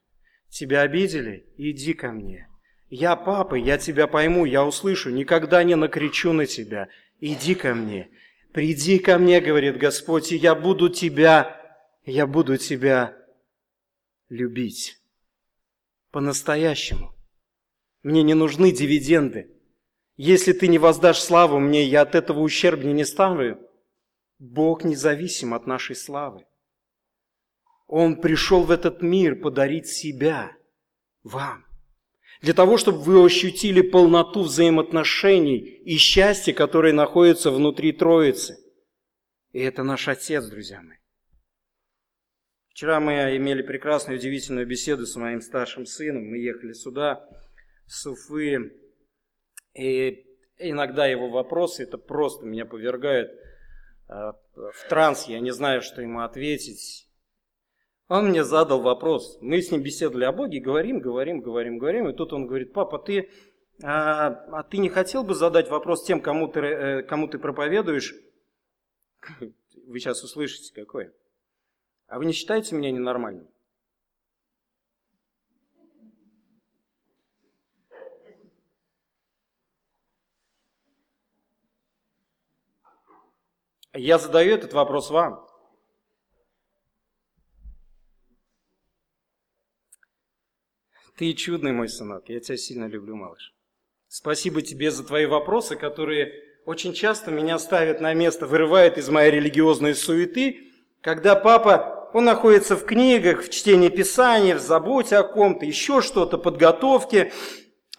Тебя 0.48 0.80
обидели? 0.80 1.46
Иди 1.58 1.92
ко 1.92 2.10
мне. 2.10 2.48
Я 2.88 3.14
папа, 3.16 3.54
я 3.54 3.78
тебя 3.78 4.06
пойму, 4.06 4.46
я 4.46 4.64
услышу, 4.64 5.10
никогда 5.10 5.62
не 5.62 5.76
накричу 5.76 6.32
на 6.32 6.46
тебя. 6.46 6.88
Иди 7.20 7.54
ко 7.54 7.74
мне. 7.74 8.10
Приди 8.52 8.98
ко 8.98 9.18
мне, 9.18 9.40
говорит 9.40 9.76
Господь, 9.76 10.32
и 10.32 10.36
я 10.36 10.54
буду 10.54 10.88
тебя, 10.88 11.60
я 12.04 12.26
буду 12.26 12.56
тебя 12.56 13.16
любить 14.28 14.99
по-настоящему. 16.10 17.14
Мне 18.02 18.22
не 18.22 18.34
нужны 18.34 18.72
дивиденды. 18.72 19.50
Если 20.16 20.52
ты 20.52 20.68
не 20.68 20.78
воздашь 20.78 21.20
славу 21.20 21.58
мне, 21.58 21.84
я 21.84 22.02
от 22.02 22.14
этого 22.14 22.40
ущербнее 22.40 22.92
не 22.92 23.04
стану. 23.04 23.58
Бог 24.38 24.84
независим 24.84 25.54
от 25.54 25.66
нашей 25.66 25.96
славы. 25.96 26.46
Он 27.86 28.20
пришел 28.20 28.62
в 28.62 28.70
этот 28.70 29.02
мир 29.02 29.40
подарить 29.40 29.88
себя 29.88 30.56
вам. 31.22 31.64
Для 32.40 32.54
того, 32.54 32.78
чтобы 32.78 33.00
вы 33.00 33.24
ощутили 33.24 33.82
полноту 33.82 34.42
взаимоотношений 34.42 35.58
и 35.58 35.96
счастье, 35.96 36.54
которое 36.54 36.92
находится 36.92 37.50
внутри 37.50 37.92
Троицы. 37.92 38.56
И 39.52 39.60
это 39.60 39.82
наш 39.82 40.08
Отец, 40.08 40.46
друзья 40.46 40.80
мои. 40.80 40.96
Вчера 42.70 43.00
мы 43.00 43.36
имели 43.36 43.62
прекрасную, 43.62 44.18
удивительную 44.18 44.66
беседу 44.66 45.04
с 45.04 45.16
моим 45.16 45.40
старшим 45.40 45.86
сыном. 45.86 46.24
Мы 46.24 46.38
ехали 46.38 46.72
сюда, 46.72 47.28
с 47.86 48.06
Уфы. 48.06 48.72
И 49.74 50.26
иногда 50.58 51.06
его 51.06 51.28
вопросы, 51.28 51.82
это 51.82 51.98
просто 51.98 52.46
меня 52.46 52.64
повергают 52.64 53.32
а, 54.08 54.32
в 54.54 54.88
транс. 54.88 55.26
Я 55.26 55.40
не 55.40 55.50
знаю, 55.50 55.82
что 55.82 56.00
ему 56.00 56.20
ответить. 56.20 57.08
Он 58.08 58.30
мне 58.30 58.44
задал 58.44 58.80
вопрос. 58.80 59.38
Мы 59.40 59.62
с 59.62 59.70
ним 59.70 59.82
беседовали 59.82 60.24
о 60.24 60.32
Боге, 60.32 60.60
говорим, 60.60 61.00
говорим, 61.00 61.40
говорим, 61.40 61.78
говорим. 61.78 62.08
И 62.08 62.12
тут 62.12 62.32
он 62.32 62.46
говорит, 62.46 62.72
папа, 62.72 62.98
ты, 62.98 63.30
а, 63.82 64.28
а 64.52 64.62
ты 64.62 64.78
не 64.78 64.88
хотел 64.88 65.24
бы 65.24 65.34
задать 65.34 65.68
вопрос 65.68 66.04
тем, 66.04 66.20
кому 66.20 66.48
ты, 66.48 66.60
э, 66.60 67.02
кому 67.02 67.28
ты 67.28 67.38
проповедуешь? 67.38 68.14
Вы 69.86 69.98
сейчас 69.98 70.22
услышите, 70.22 70.72
какой. 70.74 71.10
А 72.10 72.18
вы 72.18 72.26
не 72.26 72.32
считаете 72.32 72.74
меня 72.74 72.90
ненормальным? 72.90 73.48
Я 83.92 84.18
задаю 84.18 84.56
этот 84.56 84.72
вопрос 84.72 85.10
вам. 85.10 85.46
Ты 91.16 91.32
чудный 91.34 91.70
мой 91.70 91.88
сынок, 91.88 92.28
я 92.28 92.40
тебя 92.40 92.56
сильно 92.56 92.86
люблю, 92.86 93.14
малыш. 93.14 93.54
Спасибо 94.08 94.62
тебе 94.62 94.90
за 94.90 95.04
твои 95.04 95.26
вопросы, 95.26 95.76
которые 95.76 96.32
очень 96.66 96.92
часто 96.92 97.30
меня 97.30 97.56
ставят 97.60 98.00
на 98.00 98.14
место, 98.14 98.48
вырывают 98.48 98.98
из 98.98 99.08
моей 99.08 99.30
религиозной 99.30 99.94
суеты, 99.94 100.72
когда 101.02 101.36
папа, 101.36 101.99
он 102.14 102.24
находится 102.24 102.76
в 102.76 102.84
книгах, 102.84 103.42
в 103.42 103.50
чтении 103.50 103.88
Писания, 103.88 104.56
в 104.56 104.60
заботе 104.60 105.16
о 105.16 105.22
ком-то, 105.22 105.64
еще 105.64 106.00
что-то, 106.00 106.38
подготовке, 106.38 107.32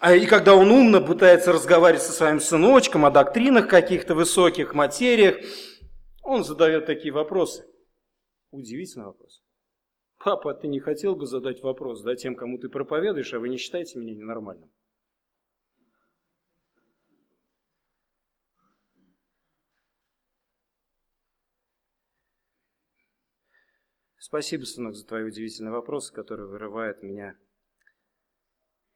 а 0.00 0.14
и 0.14 0.26
когда 0.26 0.56
он 0.56 0.70
умно 0.70 1.00
пытается 1.00 1.52
разговаривать 1.52 2.02
со 2.02 2.12
своим 2.12 2.40
сыночком 2.40 3.04
о 3.04 3.10
доктринах 3.10 3.68
каких-то 3.68 4.14
высоких 4.14 4.74
материях, 4.74 5.36
он 6.22 6.42
задает 6.42 6.86
такие 6.86 7.12
вопросы. 7.12 7.64
Удивительный 8.50 9.06
вопрос. 9.06 9.42
Папа, 10.18 10.54
ты 10.54 10.68
не 10.68 10.80
хотел 10.80 11.16
бы 11.16 11.26
задать 11.26 11.62
вопрос 11.62 12.02
да, 12.02 12.16
тем, 12.16 12.34
кому 12.34 12.58
ты 12.58 12.68
проповедуешь, 12.68 13.32
а 13.32 13.38
вы 13.38 13.48
не 13.48 13.56
считаете 13.56 13.98
меня 13.98 14.14
ненормальным? 14.14 14.70
Спасибо, 24.32 24.64
сынок, 24.64 24.94
за 24.94 25.04
твои 25.04 25.24
удивительные 25.24 25.72
вопросы, 25.72 26.10
которые 26.10 26.48
вырывают 26.48 27.02
меня 27.02 27.36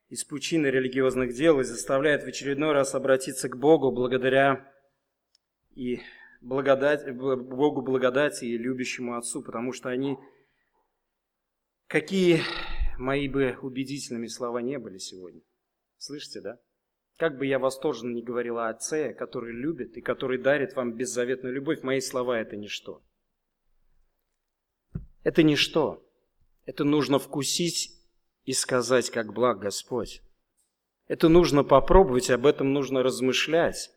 из 0.09 0.25
пучины 0.25 0.69
религиозных 0.69 1.35
дел 1.35 1.61
и 1.61 1.63
заставляют 1.63 2.23
в 2.23 2.27
очередной 2.27 2.73
раз 2.73 2.95
обратиться 2.95 3.51
к 3.51 3.59
Богу 3.59 3.93
благодаря 3.93 4.73
и 5.75 6.01
благодать, 6.41 7.15
Богу 7.15 7.83
благодати 7.83 8.47
и 8.47 8.57
любящему 8.57 9.15
Отцу, 9.15 9.43
потому 9.43 9.75
что 9.75 9.91
они 9.91 10.17
Какие 11.87 12.41
мои 12.97 13.29
бы 13.29 13.59
убедительными 13.61 14.29
слова 14.29 14.63
не 14.63 14.79
были 14.79 14.97
сегодня. 14.97 15.43
Слышите, 15.99 16.41
да? 16.41 16.59
Как 17.19 17.37
бы 17.37 17.45
я 17.45 17.59
восторженно 17.59 18.15
не 18.15 18.23
говорил 18.23 18.57
о 18.57 18.71
Отце, 18.71 19.13
который 19.13 19.53
любит 19.53 19.99
и 19.99 20.01
который 20.01 20.39
дарит 20.39 20.75
вам 20.77 20.95
беззаветную 20.95 21.55
любовь, 21.55 21.83
мои 21.83 22.01
слова– 22.01 22.39
это 22.41 22.57
ничто. 22.57 23.03
Это 25.27 25.43
ничто. 25.43 26.05
Это 26.67 26.85
нужно 26.85 27.19
вкусить 27.19 27.91
и 28.45 28.53
сказать, 28.53 29.11
как 29.11 29.33
благ 29.33 29.59
Господь. 29.59 30.23
Это 31.09 31.29
нужно 31.29 31.65
попробовать, 31.65 32.31
об 32.31 32.47
этом 32.47 32.73
нужно 32.73 33.03
размышлять. 33.03 33.91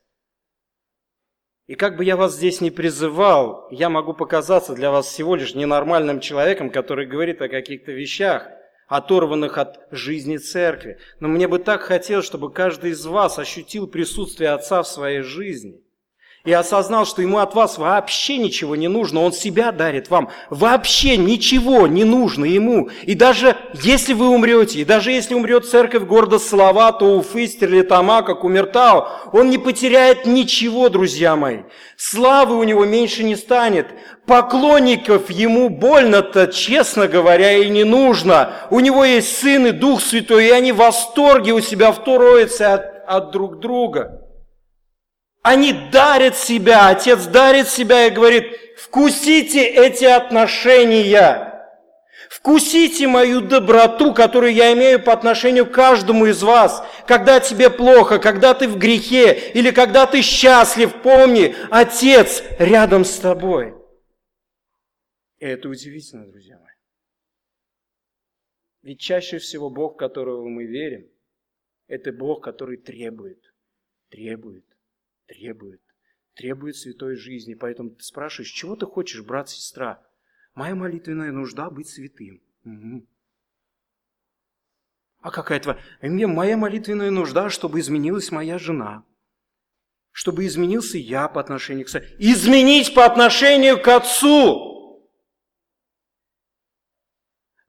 И 1.68 1.76
как 1.76 1.98
бы 1.98 2.04
я 2.04 2.18
вас 2.18 2.34
здесь 2.34 2.62
не 2.62 2.72
призывал, 2.72 3.68
я 3.70 3.92
могу 3.92 4.16
показаться 4.16 4.74
для 4.74 4.90
вас 4.90 5.06
всего 5.06 5.36
лишь 5.36 5.54
ненормальным 5.54 6.20
человеком, 6.20 6.72
который 6.72 7.06
говорит 7.06 7.44
о 7.44 7.48
каких-то 7.48 7.92
вещах, 7.92 8.48
оторванных 8.88 9.60
от 9.60 9.88
жизни 9.92 10.38
церкви. 10.38 10.98
Но 11.20 11.28
мне 11.28 11.48
бы 11.48 11.60
так 11.60 11.82
хотелось, 11.82 12.26
чтобы 12.26 12.52
каждый 12.52 12.90
из 12.90 13.06
вас 13.06 13.38
ощутил 13.38 13.86
присутствие 13.86 14.50
Отца 14.50 14.82
в 14.82 14.88
своей 14.88 15.22
жизни– 15.22 15.80
и 16.46 16.54
осознал, 16.54 17.06
что 17.06 17.22
ему 17.22 17.40
от 17.40 17.54
вас 17.54 17.78
вообще 17.78 18.38
ничего 18.38 18.78
не 18.78 18.88
нужно, 18.88 19.22
он 19.22 19.34
себя 19.34 19.74
дарит 19.74 20.10
вам. 20.10 20.30
Вообще 20.50 21.18
ничего 21.18 21.86
не 21.86 22.06
нужно 22.06 22.46
ему. 22.46 22.90
И 23.04 23.14
даже 23.14 23.58
если 23.74 24.14
вы 24.14 24.30
умрете, 24.30 24.80
и 24.80 24.86
даже 24.86 25.12
если 25.12 25.34
умрет 25.34 25.66
церковь 25.66 26.04
города 26.04 26.40
Салавата, 26.40 27.04
Уфы, 27.04 27.46
Стерлитамака, 27.46 28.36
Кумертау, 28.36 29.08
он 29.34 29.50
не 29.50 29.58
потеряет 29.58 30.26
ничего, 30.26 30.88
друзья 30.88 31.36
мои. 31.36 31.64
Славы 31.98 32.58
у 32.58 32.64
него 32.64 32.86
меньше 32.86 33.24
не 33.24 33.36
станет. 33.36 33.88
Поклонников 34.26 35.30
ему 35.30 35.70
больно-то, 35.70 36.48
честно 36.48 37.08
говоря, 37.08 37.58
и 37.58 37.68
не 37.70 37.84
нужно. 37.84 38.54
У 38.70 38.80
него 38.80 39.04
есть 39.04 39.38
Сын 39.40 39.68
и 39.68 39.72
Дух 39.72 40.02
Святой, 40.02 40.48
и 40.48 40.52
они 40.52 40.72
в 40.72 40.78
восторге 40.78 41.52
у 41.52 41.60
себя 41.60 41.92
в 41.92 42.00
от, 42.00 43.04
от 43.08 43.32
друг 43.32 43.60
друга. 43.60 44.19
Они 45.50 45.74
дарят 45.74 46.38
себя, 46.38 46.90
Отец 46.90 47.26
дарит 47.26 47.68
себя 47.68 48.06
и 48.06 48.12
говорит, 48.12 48.56
вкусите 48.78 49.66
эти 49.66 50.06
отношения. 50.06 51.68
Вкусите 52.30 53.08
мою 53.08 53.42
доброту, 53.42 54.14
которую 54.14 54.54
я 54.54 54.72
имею 54.74 55.04
по 55.04 55.12
отношению 55.12 55.66
к 55.66 55.72
каждому 55.72 56.28
из 56.28 56.44
вас. 56.44 56.84
Когда 57.08 57.40
тебе 57.40 57.72
плохо, 57.72 58.20
когда 58.20 58.54
ты 58.54 58.68
в 58.68 58.78
грехе 58.78 59.52
или 59.56 59.72
когда 59.72 60.06
ты 60.06 60.22
счастлив, 60.22 61.02
помни, 61.02 61.56
Отец 61.72 62.44
рядом 62.60 63.04
с 63.04 63.18
тобой. 63.18 63.74
И 65.40 65.48
это 65.48 65.68
удивительно, 65.68 66.28
друзья 66.28 66.60
мои. 66.60 66.76
Ведь 68.84 69.00
чаще 69.00 69.40
всего 69.40 69.72
Бог, 69.72 69.98
которого 69.98 70.48
мы 70.48 70.66
верим, 70.66 71.10
это 71.88 72.12
Бог, 72.12 72.44
который 72.44 72.78
требует, 72.78 73.52
требует, 74.10 74.69
требует, 75.30 75.82
требует 76.34 76.76
святой 76.76 77.16
жизни. 77.16 77.54
Поэтому 77.54 77.92
ты 77.92 78.04
спрашиваешь, 78.04 78.52
чего 78.52 78.76
ты 78.76 78.86
хочешь, 78.86 79.22
брат, 79.22 79.50
сестра? 79.50 80.02
Моя 80.56 80.76
молитвенная 80.76 81.32
нужда 81.32 81.70
быть 81.70 81.88
святым. 81.88 82.42
Угу. 82.66 83.08
А 85.22 85.32
какая 85.32 85.60
твоя? 85.60 85.80
Мне 86.02 86.28
моя 86.28 86.58
молитвенная 86.58 87.12
нужда, 87.12 87.50
чтобы 87.50 87.80
изменилась 87.80 88.32
моя 88.32 88.58
жена. 88.58 89.06
Чтобы 90.12 90.46
изменился 90.46 90.98
я 90.98 91.28
по 91.28 91.40
отношению 91.40 91.86
к... 91.86 91.90
Изменить 92.18 92.94
по 92.96 93.06
отношению 93.06 93.82
к 93.82 93.88
Отцу. 93.88 95.08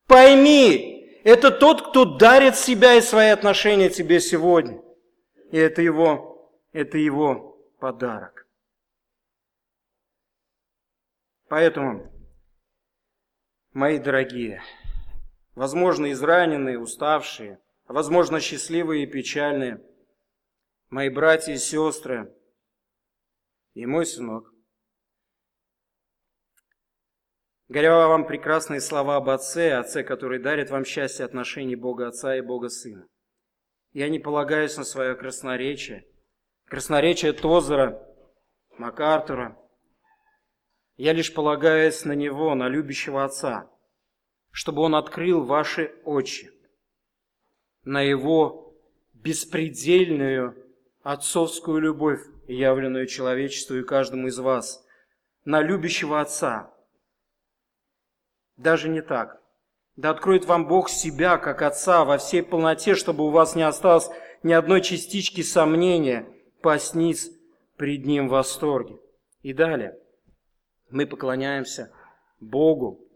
Пойми, 0.06 1.20
это 1.22 1.50
тот, 1.50 1.90
кто 1.90 2.04
дарит 2.04 2.56
себя 2.56 2.94
и 2.94 3.00
свои 3.00 3.28
отношения 3.28 3.90
тебе 3.90 4.20
сегодня. 4.20 4.82
И 5.52 5.56
это 5.56 5.82
его, 5.82 6.50
это 6.72 6.98
его 6.98 7.49
подарок. 7.80 8.46
Поэтому, 11.48 12.12
мои 13.72 13.98
дорогие, 13.98 14.62
возможно, 15.56 16.12
израненные, 16.12 16.78
уставшие, 16.78 17.60
а 17.86 17.92
возможно, 17.92 18.38
счастливые 18.38 19.02
и 19.02 19.10
печальные, 19.10 19.84
мои 20.90 21.08
братья 21.08 21.52
и 21.52 21.58
сестры 21.58 22.32
и 23.74 23.84
мой 23.86 24.06
сынок, 24.06 24.54
говоря 27.68 28.06
вам 28.06 28.26
прекрасные 28.26 28.80
слова 28.80 29.16
об 29.16 29.28
Отце, 29.28 29.72
Отце, 29.72 30.04
который 30.04 30.38
дарит 30.38 30.70
вам 30.70 30.84
счастье 30.84 31.24
отношений 31.24 31.74
Бога 31.74 32.08
Отца 32.08 32.36
и 32.36 32.42
Бога 32.42 32.68
Сына. 32.68 33.08
Я 33.92 34.08
не 34.08 34.20
полагаюсь 34.20 34.76
на 34.76 34.84
свое 34.84 35.16
красноречие, 35.16 36.06
красноречие 36.70 37.32
Тозера, 37.32 38.00
МакАртура. 38.78 39.58
Я 40.96 41.12
лишь 41.12 41.34
полагаюсь 41.34 42.04
на 42.04 42.12
него, 42.12 42.54
на 42.54 42.68
любящего 42.68 43.24
Отца, 43.24 43.68
чтобы 44.52 44.82
он 44.82 44.94
открыл 44.94 45.44
ваши 45.44 45.92
очи 46.04 46.50
на 47.82 48.02
его 48.02 48.76
беспредельную 49.14 50.54
отцовскую 51.02 51.80
любовь, 51.80 52.20
явленную 52.46 53.06
человечеству 53.06 53.76
и 53.76 53.84
каждому 53.84 54.28
из 54.28 54.38
вас, 54.38 54.86
на 55.44 55.60
любящего 55.62 56.20
Отца. 56.20 56.72
Даже 58.56 58.88
не 58.88 59.02
так. 59.02 59.42
Да 59.96 60.10
откроет 60.10 60.44
вам 60.44 60.68
Бог 60.68 60.88
себя, 60.88 61.36
как 61.36 61.62
Отца, 61.62 62.04
во 62.04 62.18
всей 62.18 62.44
полноте, 62.44 62.94
чтобы 62.94 63.26
у 63.26 63.30
вас 63.30 63.56
не 63.56 63.62
осталось 63.62 64.08
ни 64.44 64.52
одной 64.52 64.82
частички 64.82 65.42
сомнения, 65.42 66.32
поснись 66.60 67.30
пред 67.76 68.04
Ним 68.06 68.28
в 68.28 68.32
восторге. 68.32 68.98
И 69.42 69.52
далее. 69.52 69.98
Мы 70.90 71.06
поклоняемся 71.06 71.92
Богу, 72.40 73.06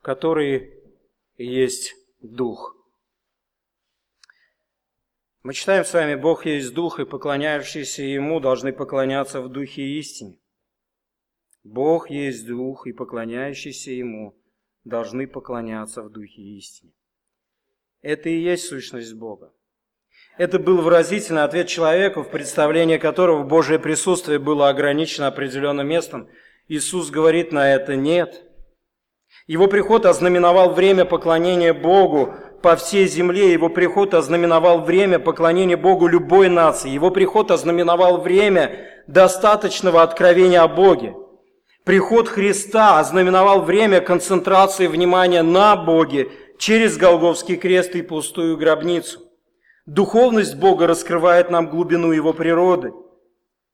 который 0.00 0.82
есть 1.36 1.94
Дух. 2.20 2.76
Мы 5.42 5.54
читаем 5.54 5.84
с 5.84 5.94
вами, 5.94 6.16
Бог 6.16 6.44
есть 6.44 6.74
Дух, 6.74 7.00
и 7.00 7.06
поклоняющиеся 7.06 8.02
Ему 8.02 8.40
должны 8.40 8.72
поклоняться 8.72 9.40
в 9.40 9.48
Духе 9.48 9.82
истине. 9.98 10.38
Бог 11.64 12.10
есть 12.10 12.46
Дух, 12.46 12.86
и 12.86 12.92
поклоняющиеся 12.92 13.90
Ему 13.90 14.36
должны 14.84 15.26
поклоняться 15.26 16.02
в 16.02 16.10
Духе 16.10 16.42
истине. 16.42 16.92
Это 18.02 18.28
и 18.28 18.38
есть 18.38 18.66
сущность 18.66 19.14
Бога. 19.14 19.52
Это 20.40 20.58
был 20.58 20.78
выразительный 20.80 21.44
ответ 21.44 21.66
человеку, 21.68 22.22
в 22.22 22.30
представлении 22.30 22.96
которого 22.96 23.42
Божье 23.42 23.78
присутствие 23.78 24.38
было 24.38 24.70
ограничено 24.70 25.26
определенным 25.26 25.86
местом. 25.86 26.30
Иисус 26.66 27.10
говорит 27.10 27.52
на 27.52 27.74
это 27.74 27.94
«нет». 27.94 28.40
Его 29.46 29.66
приход 29.66 30.06
ознаменовал 30.06 30.72
время 30.72 31.04
поклонения 31.04 31.74
Богу, 31.74 32.34
по 32.62 32.74
всей 32.76 33.06
земле. 33.06 33.52
Его 33.52 33.68
приход 33.68 34.14
ознаменовал 34.14 34.80
время 34.80 35.18
поклонения 35.18 35.76
Богу 35.76 36.06
любой 36.06 36.48
нации. 36.48 36.88
Его 36.88 37.10
приход 37.10 37.50
ознаменовал 37.50 38.22
время 38.22 38.88
достаточного 39.06 40.02
откровения 40.02 40.62
о 40.62 40.68
Боге. 40.68 41.14
Приход 41.84 42.28
Христа 42.28 42.98
ознаменовал 42.98 43.60
время 43.60 44.00
концентрации 44.00 44.86
внимания 44.86 45.42
на 45.42 45.76
Боге 45.76 46.30
через 46.58 46.96
Голговский 46.96 47.56
крест 47.56 47.94
и 47.94 48.00
пустую 48.00 48.56
гробницу. 48.56 49.29
Духовность 49.90 50.54
Бога 50.54 50.86
раскрывает 50.86 51.50
нам 51.50 51.68
глубину 51.68 52.12
Его 52.12 52.32
природы. 52.32 52.92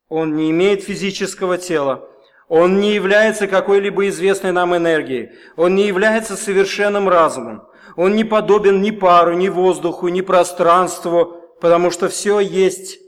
Он 0.09 0.35
не 0.35 0.51
имеет 0.51 0.83
физического 0.83 1.59
тела, 1.59 2.09
он 2.49 2.81
не 2.81 2.95
является 2.95 3.47
какой-либо 3.47 4.09
известной 4.09 4.51
нам 4.53 4.75
энергией, 4.75 5.33
он 5.57 5.75
не 5.75 5.87
является 5.87 6.35
совершенным 6.35 7.07
разумом, 7.07 7.69
он 7.97 8.15
не 8.15 8.25
подобен 8.25 8.81
ни 8.81 8.93
пару, 8.93 9.35
ни 9.35 9.51
воздуху, 9.51 10.09
ни 10.09 10.23
пространству, 10.23 11.35
потому 11.61 11.91
что 11.91 12.09
все 12.09 12.41
есть, 12.41 12.99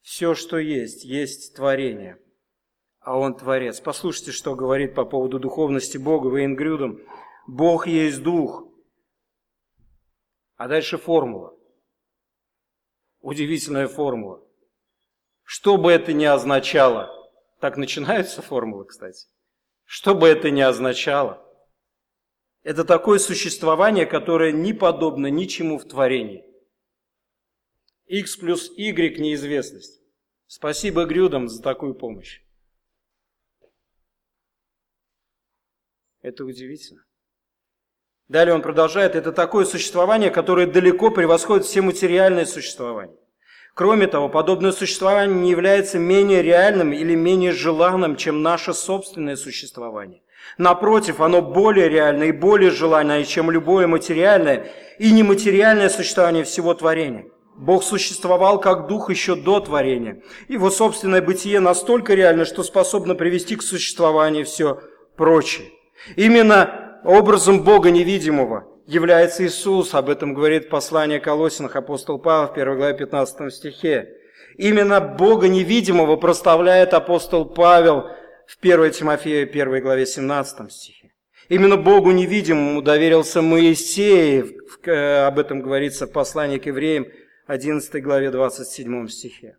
все, 0.00 0.34
что 0.34 0.58
есть, 0.58 1.04
есть 1.04 1.54
творение. 1.54 2.18
А 2.98 3.16
он 3.16 3.36
творец. 3.36 3.78
Послушайте, 3.78 4.32
что 4.32 4.56
говорит 4.56 4.96
по 4.96 5.04
поводу 5.04 5.38
духовности 5.38 5.98
Бога 5.98 6.36
Вейнгрюдом. 6.36 6.98
Бог 7.46 7.86
есть 7.86 8.24
дух. 8.24 8.64
А 10.56 10.66
дальше 10.66 10.98
формула. 10.98 11.54
Удивительная 13.22 13.86
формула. 13.86 14.44
Что 15.44 15.76
бы 15.76 15.92
это 15.92 16.12
ни 16.12 16.24
означало, 16.24 17.08
так 17.60 17.76
начинаются 17.76 18.42
формулы, 18.42 18.84
кстати. 18.84 19.28
Что 19.84 20.16
бы 20.16 20.26
это 20.26 20.50
ни 20.50 20.60
означало, 20.60 21.40
это 22.64 22.84
такое 22.84 23.20
существование, 23.20 24.06
которое 24.06 24.50
не 24.50 24.72
подобно 24.72 25.28
ничему 25.28 25.78
в 25.78 25.86
творении. 25.86 26.44
X 28.06 28.36
плюс 28.36 28.70
Y– 28.76 29.18
неизвестность. 29.20 30.02
Спасибо 30.46 31.04
Грюдам 31.04 31.48
за 31.48 31.62
такую 31.62 31.94
помощь. 31.94 32.42
Это 36.22 36.44
удивительно. 36.44 37.04
Далее 38.28 38.54
он 38.54 38.62
продолжает, 38.62 39.14
это 39.14 39.32
такое 39.32 39.64
существование, 39.64 40.30
которое 40.30 40.66
далеко 40.66 41.10
превосходит 41.10 41.66
все 41.66 41.82
материальные 41.82 42.46
существования. 42.46 43.16
Кроме 43.74 44.06
того, 44.06 44.28
подобное 44.28 44.72
существование 44.72 45.34
не 45.36 45.50
является 45.50 45.98
менее 45.98 46.42
реальным 46.42 46.92
или 46.92 47.14
менее 47.14 47.52
желанным, 47.52 48.16
чем 48.16 48.42
наше 48.42 48.74
собственное 48.74 49.36
существование. 49.36 50.22
Напротив, 50.58 51.20
оно 51.20 51.40
более 51.40 51.88
реальное 51.88 52.28
и 52.28 52.32
более 52.32 52.70
желанное, 52.70 53.24
чем 53.24 53.50
любое 53.50 53.86
материальное 53.86 54.70
и 54.98 55.10
нематериальное 55.10 55.88
существование 55.88 56.44
всего 56.44 56.74
творения. 56.74 57.26
Бог 57.56 57.84
существовал 57.84 58.60
как 58.60 58.88
дух 58.88 59.10
еще 59.10 59.36
до 59.36 59.60
творения. 59.60 60.22
Его 60.48 60.70
собственное 60.70 61.22
бытие 61.22 61.60
настолько 61.60 62.14
реально, 62.14 62.44
что 62.44 62.62
способно 62.62 63.14
привести 63.14 63.56
к 63.56 63.62
существованию 63.62 64.44
все 64.44 64.80
прочее. 65.16 65.68
Именно 66.16 66.81
образом 67.04 67.62
Бога 67.62 67.90
невидимого 67.90 68.66
является 68.86 69.44
Иисус. 69.46 69.94
Об 69.94 70.08
этом 70.08 70.34
говорит 70.34 70.68
послание 70.68 71.20
Колосинах 71.20 71.76
апостол 71.76 72.18
Павел 72.18 72.48
в 72.48 72.52
1 72.52 72.76
главе 72.76 72.96
15 72.96 73.52
стихе. 73.52 74.16
Именно 74.56 75.00
Бога 75.00 75.48
невидимого 75.48 76.16
проставляет 76.16 76.94
апостол 76.94 77.46
Павел 77.46 78.08
в 78.46 78.58
1 78.60 78.90
Тимофея 78.90 79.46
1 79.46 79.82
главе 79.82 80.06
17 80.06 80.72
стихе. 80.72 81.12
Именно 81.48 81.76
Богу 81.76 82.12
невидимому 82.12 82.82
доверился 82.82 83.42
Моисей, 83.42 84.56
э, 84.84 85.26
об 85.26 85.38
этом 85.38 85.60
говорится 85.60 86.06
в 86.06 86.12
послании 86.12 86.58
к 86.58 86.66
евреям 86.66 87.06
11 87.46 88.02
главе 88.02 88.30
27 88.30 89.08
стихе. 89.08 89.56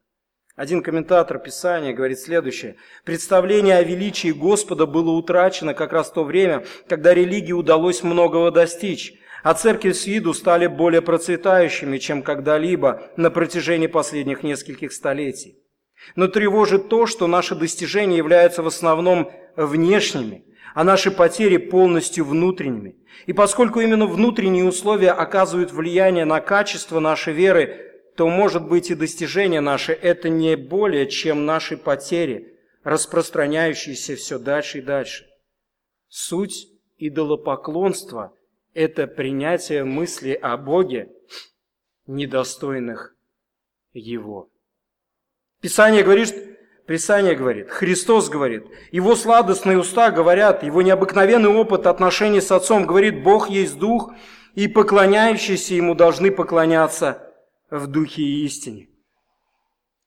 Один 0.55 0.83
комментатор 0.83 1.39
Писания 1.39 1.93
говорит 1.93 2.19
следующее. 2.19 2.75
Представление 3.05 3.77
о 3.77 3.83
величии 3.83 4.31
Господа 4.31 4.85
было 4.85 5.09
утрачено 5.09 5.73
как 5.73 5.93
раз 5.93 6.11
в 6.11 6.13
то 6.13 6.23
время, 6.23 6.63
когда 6.87 7.11
религии 7.11 7.53
удалось 7.53 8.03
многого 8.03 8.51
достичь, 8.51 9.15
а 9.41 9.55
церкви 9.55 9.93
с 9.93 10.05
виду 10.05 10.31
стали 10.35 10.67
более 10.67 11.01
процветающими, 11.01 11.97
чем 11.97 12.21
когда-либо 12.21 13.01
на 13.17 13.31
протяжении 13.31 13.87
последних 13.87 14.43
нескольких 14.43 14.93
столетий. 14.93 15.57
Но 16.15 16.27
тревожит 16.27 16.87
то, 16.87 17.07
что 17.07 17.25
наши 17.25 17.55
достижения 17.55 18.17
являются 18.17 18.61
в 18.61 18.67
основном 18.67 19.31
внешними, 19.55 20.45
а 20.75 20.83
наши 20.83 21.09
потери 21.09 21.57
полностью 21.57 22.25
внутренними. 22.25 22.95
И 23.25 23.33
поскольку 23.33 23.79
именно 23.79 24.05
внутренние 24.05 24.65
условия 24.65 25.11
оказывают 25.11 25.71
влияние 25.71 26.25
на 26.25 26.41
качество 26.41 26.99
нашей 26.99 27.33
веры, 27.33 27.92
то, 28.15 28.29
может 28.29 28.67
быть, 28.67 28.91
и 28.91 28.95
достижения 28.95 29.61
наши– 29.61 29.91
это 30.01 30.29
не 30.29 30.55
более, 30.55 31.07
чем 31.07 31.45
наши 31.45 31.77
потери, 31.77 32.57
распространяющиеся 32.83 34.15
все 34.15 34.39
дальше 34.39 34.79
и 34.79 34.81
дальше. 34.81 35.25
Суть 36.09 36.67
идолопоклонства– 36.97 38.33
это 38.73 39.07
принятие 39.07 39.83
мысли 39.83 40.33
о 40.33 40.57
Боге, 40.57 41.11
недостойных 42.05 43.15
Его. 43.93 44.49
Писание 45.61 46.03
говорит, 46.03 46.35
Писание 46.85 47.35
говорит, 47.35 47.69
Христос 47.69 48.29
говорит, 48.29 48.65
Его 48.91 49.15
сладостные 49.15 49.79
уста 49.79 50.11
говорят, 50.11 50.63
Его 50.63 50.81
необыкновенный 50.81 51.49
опыт 51.49 51.87
отношений 51.87 52.41
с 52.41 52.51
Отцом 52.51 52.85
говорит, 52.85 53.23
Бог 53.23 53.49
есть 53.49 53.79
Дух, 53.79 54.13
и 54.53 54.67
поклоняющиеся 54.67 55.75
Ему 55.75 55.95
должны 55.95 56.29
поклоняться 56.29 57.22
в 57.79 57.87
Духе 57.87 58.21
и 58.21 58.45
истине. 58.45 58.89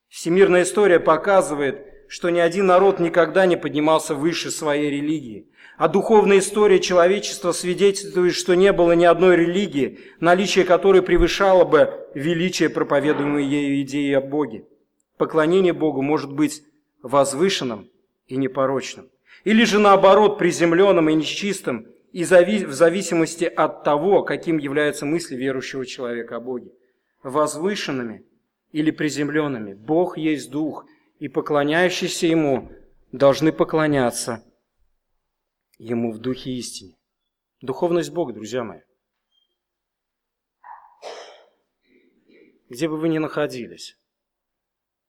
Всемирная 0.09 0.63
история 0.63 1.01
показывает, 1.01 1.87
что 2.09 2.31
ни 2.31 2.39
один 2.39 2.67
народ 2.67 3.01
никогда 3.01 3.47
не 3.47 3.57
поднимался 3.57 4.15
выше 4.15 4.51
своей 4.51 4.91
религии. 4.91 5.49
А 5.77 5.89
духовная 5.89 6.39
история 6.39 6.81
человечества 6.81 7.53
свидетельствует, 7.53 8.35
что 8.35 8.55
не 8.55 8.73
было 8.73 8.93
ни 8.93 9.05
одной 9.05 9.37
религии, 9.37 9.99
наличие 10.21 10.65
которой 10.65 11.03
превышало 11.03 11.65
бы 11.65 12.09
величие 12.15 12.71
проповедуемой 12.71 13.45
ею 13.45 13.83
идеи 13.83 14.13
о 14.13 14.21
Боге 14.21 14.65
поклонение 15.17 15.73
Богу 15.73 16.03
может 16.03 16.33
быть 16.33 16.63
возвышенным 17.03 17.91
и 18.27 18.37
непорочным. 18.37 19.09
Или 19.45 19.65
же 19.65 19.79
наоборот, 19.79 20.39
приземленным 20.39 21.09
и 21.09 21.15
нечистым, 21.15 21.87
и 22.13 22.25
в 22.25 22.73
зависимости 22.73 23.45
от 23.45 23.85
того, 23.85 24.23
каким 24.23 24.59
являются 24.59 25.05
мысли 25.05 25.37
верующего 25.37 25.85
человека 25.85 26.37
о 26.37 26.41
Боге. 26.41 26.73
Возвышенными 27.31 28.25
или 28.71 28.93
приземленными. 28.93 29.75
Бог 29.75 30.17
есть 30.17 30.51
Дух, 30.51 30.87
и 31.19 31.29
поклоняющиеся 31.29 32.29
Ему 32.29 32.71
должны 33.11 33.53
поклоняться 33.53 34.45
Ему 35.79 36.13
в 36.13 36.19
Духе 36.19 36.53
истине. 36.53 36.97
Духовность 37.61 38.11
Бога, 38.11 38.33
друзья 38.33 38.63
мои. 38.63 38.81
Где 42.69 42.89
бы 42.89 42.97
вы 42.97 43.09
ни 43.09 43.19
находились, 43.19 43.99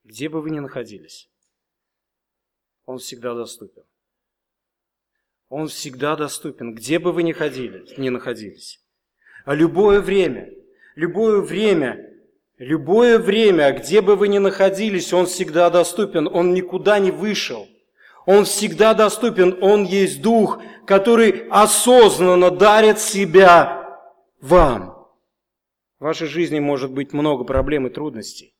где 0.04 0.28
бы 0.28 0.42
вы 0.42 0.50
ни 0.50 0.60
находились, 0.60 1.30
Он 2.86 2.98
всегда 2.98 3.36
доступен. 3.36 3.84
Он 5.50 5.68
всегда 5.68 6.16
доступен, 6.16 6.74
где 6.74 7.00
бы 7.00 7.12
вы 7.12 7.24
ни, 7.24 7.32
ходили, 7.32 7.86
ни 8.00 8.10
находились. 8.10 8.84
А 9.46 9.56
любое 9.56 10.02
время, 10.02 10.52
любое 10.98 11.42
время, 11.42 12.12
любое 12.58 13.20
время, 13.20 13.72
где 13.72 14.02
бы 14.02 14.16
вы 14.16 14.28
ни 14.28 14.40
находились, 14.40 15.14
Он 15.14 15.28
всегда 15.28 15.70
доступен, 15.70 16.28
Он 16.28 16.54
никуда 16.54 17.00
не 17.00 17.12
вышел. 17.12 17.68
Он 18.26 18.44
всегда 18.44 18.94
доступен, 18.94 19.64
Он 19.64 19.86
есть 19.86 20.22
Дух, 20.22 20.60
который 20.86 21.48
осознанно 21.50 22.52
дарит 22.52 23.00
себя 23.00 24.00
вам. 24.42 25.08
В 26.00 26.04
вашей 26.04 26.28
жизни 26.28 26.60
может 26.60 26.92
быть 26.92 27.14
много 27.14 27.44
проблем 27.44 27.88
и 27.88 27.92
трудностей. 27.92 28.56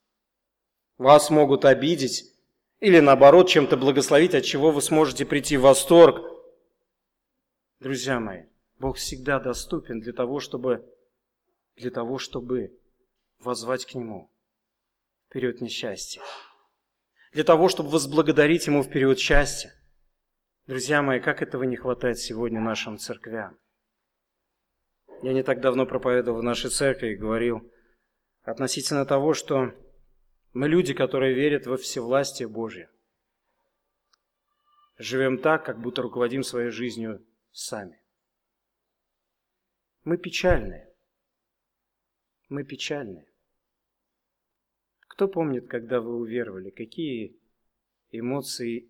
Вас 0.98 1.30
могут 1.32 1.66
обидеть 1.66 2.32
или 2.80 3.00
наоборот 3.00 3.50
чем-то 3.50 3.78
благословить, 3.78 4.36
от 4.36 4.44
чего 4.44 4.72
вы 4.72 4.82
сможете 4.84 5.26
прийти 5.26 5.58
в 5.58 5.62
восторг. 5.62 6.22
Друзья 7.80 8.20
мои, 8.20 8.44
Бог 8.80 8.98
всегда 8.98 9.40
доступен 9.40 10.00
для 10.00 10.14
того, 10.14 10.40
чтобы, 10.40 10.86
для 11.78 11.92
того, 11.92 12.18
чтобы 12.18 12.78
воззвать 13.40 13.86
к 13.86 13.96
Нему 13.96 14.30
в 15.28 15.34
период 15.34 15.62
несчастья 15.62 16.22
для 17.32 17.44
того, 17.44 17.70
чтобы 17.70 17.90
возблагодарить 17.90 18.68
Ему 18.68 18.82
в 18.82 18.90
период 18.90 19.20
счастья. 19.20 19.72
Друзья 20.66 21.02
мои, 21.02 21.20
как 21.20 21.42
этого 21.42 21.64
не 21.64 21.76
хватает 21.76 22.18
сегодня 22.18 22.60
нашим 22.60 22.98
церквям? 22.98 23.58
Я 25.22 25.34
не 25.34 25.44
так 25.44 25.62
давно 25.62 25.86
проповедовал 25.86 26.40
в 26.40 26.44
нашей 26.44 26.70
церкви 26.70 27.10
и 27.10 27.16
говорил 27.16 27.72
относительно 28.44 29.06
того, 29.06 29.34
что 29.34 29.72
мы 30.54 30.68
люди, 30.68 30.94
которые 30.96 31.34
верят 31.34 31.68
во 31.68 31.78
всевластие 31.78 32.48
Божье. 32.48 32.90
Живем 34.98 35.38
так, 35.38 35.64
как 35.64 35.80
будто 35.80 36.02
руководим 36.02 36.44
своей 36.44 36.72
жизнью 36.72 37.24
сами. 37.52 38.02
Мы 40.04 40.18
печальные. 40.18 40.87
Мы 42.50 42.64
печальные. 42.64 43.28
Кто 45.02 45.28
помнит, 45.28 45.68
когда 45.68 46.00
вы 46.00 46.16
уверовали, 46.16 46.70
какие 46.70 47.38
эмоции 48.12 48.90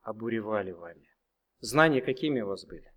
обуревали 0.00 0.70
вами? 0.70 1.08
Знания 1.60 2.00
какими 2.00 2.40
у 2.40 2.46
вас 2.46 2.64
были? 2.64 2.90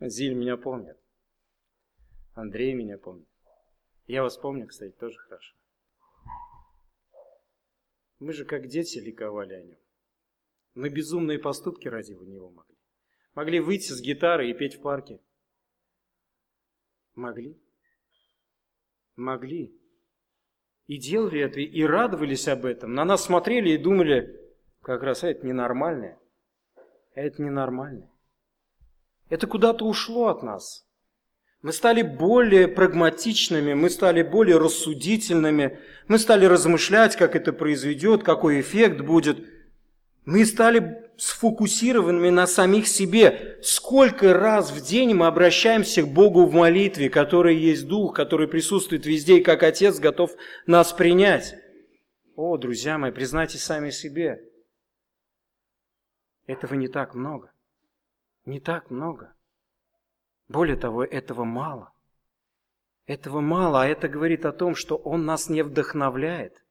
Зиль 0.00 0.34
меня 0.34 0.56
помнит. 0.56 0.98
Андрей 2.34 2.72
меня 2.74 2.98
помнит. 2.98 3.28
Я 4.06 4.22
вас 4.22 4.36
помню, 4.36 4.66
кстати, 4.66 4.92
тоже 4.92 5.18
хорошо. 5.18 5.56
Мы 8.18 8.32
же 8.32 8.44
как 8.44 8.66
дети 8.66 8.98
ликовали 8.98 9.54
о 9.54 9.62
нем. 9.62 9.78
Мы 10.74 10.88
безумные 10.88 11.38
поступки 11.38 11.88
ради 11.88 12.12
него 12.12 12.50
могли. 12.50 12.76
Могли 13.34 13.60
выйти 13.60 13.92
с 13.92 14.00
гитары 14.00 14.50
и 14.50 14.54
петь 14.54 14.76
в 14.76 14.82
парке. 14.82 15.20
Могли 17.14 17.58
могли. 19.16 19.72
И 20.86 20.98
делали 20.98 21.40
это, 21.40 21.60
и 21.60 21.82
радовались 21.82 22.48
об 22.48 22.66
этом. 22.66 22.94
На 22.94 23.04
нас 23.04 23.24
смотрели 23.24 23.70
и 23.70 23.78
думали, 23.78 24.38
как 24.82 25.02
раз, 25.02 25.24
а 25.24 25.28
это 25.28 25.46
ненормальное. 25.46 26.18
Это 27.14 27.42
ненормально. 27.42 28.10
Это 29.30 29.46
куда-то 29.46 29.86
ушло 29.86 30.28
от 30.28 30.42
нас. 30.42 30.86
Мы 31.62 31.72
стали 31.72 32.02
более 32.02 32.68
прагматичными, 32.68 33.72
мы 33.72 33.88
стали 33.88 34.22
более 34.22 34.58
рассудительными, 34.58 35.78
мы 36.08 36.18
стали 36.18 36.44
размышлять, 36.44 37.16
как 37.16 37.34
это 37.34 37.54
произведет, 37.54 38.22
какой 38.22 38.60
эффект 38.60 39.00
будет. 39.00 39.38
Мы 40.26 40.44
стали 40.44 41.03
сфокусированными 41.16 42.30
на 42.30 42.46
самих 42.46 42.86
себе. 42.86 43.58
Сколько 43.62 44.34
раз 44.34 44.70
в 44.70 44.84
день 44.84 45.14
мы 45.14 45.26
обращаемся 45.26 46.02
к 46.02 46.08
Богу 46.08 46.46
в 46.46 46.52
молитве, 46.52 47.08
который 47.08 47.56
есть 47.56 47.86
Дух, 47.86 48.14
который 48.14 48.48
присутствует 48.48 49.06
везде 49.06 49.38
и 49.38 49.42
как 49.42 49.62
Отец 49.62 49.98
готов 49.98 50.32
нас 50.66 50.92
принять. 50.92 51.54
О, 52.36 52.56
друзья 52.56 52.98
мои, 52.98 53.12
признайтесь 53.12 53.62
сами 53.62 53.90
себе. 53.90 54.42
Этого 56.46 56.74
не 56.74 56.88
так 56.88 57.14
много. 57.14 57.52
Не 58.44 58.60
так 58.60 58.90
много. 58.90 59.32
Более 60.48 60.76
того, 60.76 61.04
этого 61.04 61.44
мало. 61.44 61.92
Этого 63.06 63.40
мало, 63.40 63.82
а 63.82 63.86
это 63.86 64.08
говорит 64.08 64.44
о 64.44 64.52
том, 64.52 64.74
что 64.74 64.96
Он 64.96 65.24
нас 65.24 65.48
не 65.48 65.62
вдохновляет. 65.62 66.64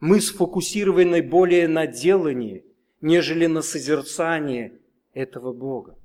Мы 0.00 0.20
сфокусированы 0.20 1.22
более 1.22 1.66
на 1.66 1.86
делании, 1.86 2.64
нежели 3.00 3.46
на 3.46 3.62
созерцание 3.62 4.72
этого 5.14 5.52
Бога, 5.52 5.96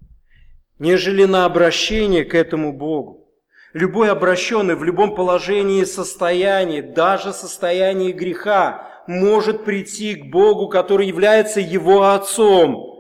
нежели 0.80 1.26
на 1.26 1.46
обращение 1.46 2.26
к 2.26 2.36
этому 2.36 2.74
Богу. 2.74 3.30
Любой 3.74 4.12
обращенный 4.12 4.76
в 4.76 4.84
любом 4.84 5.16
положении 5.16 5.84
состоянии, 5.84 6.82
даже 6.82 7.34
состоянии 7.34 8.12
греха, 8.12 8.88
может 9.08 9.66
прийти 9.66 10.16
к 10.16 10.26
Богу, 10.26 10.70
который 10.70 11.08
является 11.08 11.60
его 11.60 12.04
Отцом– 12.12 12.92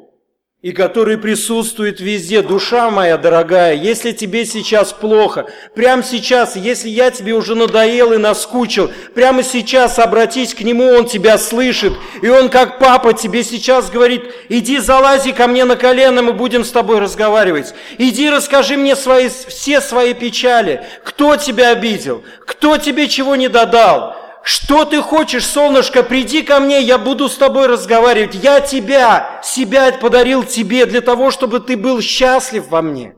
и 0.63 0.71
который 0.71 1.17
присутствует 1.17 1.99
везде. 1.99 2.41
Душа 2.41 2.89
моя 2.89 3.17
дорогая, 3.17 3.75
если 3.75 4.13
тебе 4.13 4.45
сейчас 4.45 4.93
плохо, 4.93 5.45
прямо 5.75 6.03
сейчас, 6.03 6.55
если 6.55 6.87
я 6.87 7.11
тебе 7.11 7.33
уже 7.33 7.53
надоел 7.53 8.13
и 8.13 8.17
наскучил, 8.17 8.89
прямо 9.13 9.43
сейчас 9.43 9.99
обратись 9.99 10.55
к 10.55 10.61
Нему, 10.61 10.85
Он 10.85 11.05
тебя 11.05 11.37
слышит. 11.37 11.93
И 12.21 12.29
Он, 12.29 12.47
как 12.47 12.79
папа, 12.79 13.13
тебе 13.13 13.43
сейчас 13.43 13.91
говорит, 13.91 14.23
иди 14.47 14.79
залази 14.79 15.33
ко 15.33 15.47
мне 15.47 15.65
на 15.65 15.75
колено, 15.75 16.21
мы 16.21 16.31
будем 16.31 16.63
с 16.63 16.71
тобой 16.71 16.99
разговаривать. 16.99 17.75
Иди 17.97 18.29
расскажи 18.29 18.77
мне 18.77 18.95
свои, 18.95 19.27
все 19.27 19.81
свои 19.81 20.13
печали. 20.13 20.85
Кто 21.03 21.35
тебя 21.35 21.71
обидел? 21.71 22.23
Кто 22.45 22.77
тебе 22.77 23.09
чего 23.09 23.35
не 23.35 23.49
додал? 23.49 24.22
Что 24.43 24.83
ты 24.83 25.01
хочешь, 25.01 25.45
солнышко, 25.45 26.03
приди 26.03 26.41
ко 26.41 26.59
мне, 26.59 26.81
я 26.81 26.97
буду 26.97 27.29
с 27.29 27.37
тобой 27.37 27.67
разговаривать. 27.67 28.35
Я 28.35 28.59
тебя, 28.59 29.39
себя 29.41 29.93
подарил 29.93 30.43
тебе 30.43 30.85
для 30.85 30.99
того, 30.99 31.31
чтобы 31.31 31.61
ты 31.61 31.77
был 31.77 32.01
счастлив 32.01 32.67
во 32.67 32.81
мне. 32.81 33.15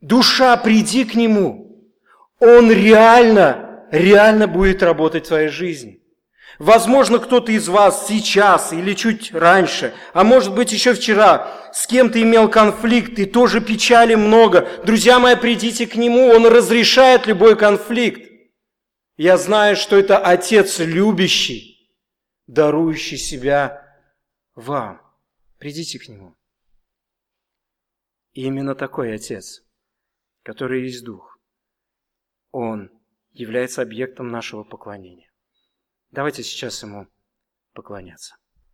Душа, 0.00 0.56
приди 0.56 1.04
к 1.04 1.14
Нему. 1.14 1.88
Он 2.40 2.72
реально, 2.72 3.84
реально 3.92 4.48
будет 4.48 4.82
работать 4.82 5.26
в 5.26 5.28
твоей 5.28 5.48
жизни. 5.48 6.00
Возможно, 6.58 7.20
кто-то 7.20 7.52
из 7.52 7.68
вас 7.68 8.08
сейчас 8.08 8.72
или 8.72 8.94
чуть 8.94 9.32
раньше, 9.32 9.94
а 10.12 10.24
может 10.24 10.52
быть 10.52 10.72
еще 10.72 10.94
вчера, 10.94 11.46
с 11.72 11.86
кем-то 11.86 12.20
имел 12.20 12.48
конфликт 12.48 13.16
и 13.20 13.24
тоже 13.24 13.60
печали 13.60 14.16
много. 14.16 14.68
Друзья 14.84 15.20
мои, 15.20 15.36
придите 15.36 15.86
к 15.86 15.94
Нему, 15.94 16.26
Он 16.26 16.44
разрешает 16.48 17.28
любой 17.28 17.54
конфликт. 17.54 18.27
Я 19.18 19.36
знаю, 19.36 19.74
что 19.74 19.96
это 19.96 20.16
Отец 20.16 20.78
любящий, 20.78 21.92
дарующий 22.46 23.16
себя 23.16 24.00
вам. 24.54 25.02
Придите 25.58 25.98
к 25.98 26.06
Нему. 26.06 26.36
И 28.30 28.44
именно 28.44 28.76
такой 28.76 29.12
Отец, 29.12 29.64
который 30.44 30.84
есть 30.84 31.04
Дух, 31.04 31.40
Он 32.52 32.92
является 33.32 33.82
объектом 33.82 34.28
нашего 34.28 34.62
поклонения. 34.62 35.32
Давайте 36.12 36.44
сейчас 36.44 36.80
Ему 36.84 37.08
поклоняться. 37.72 38.36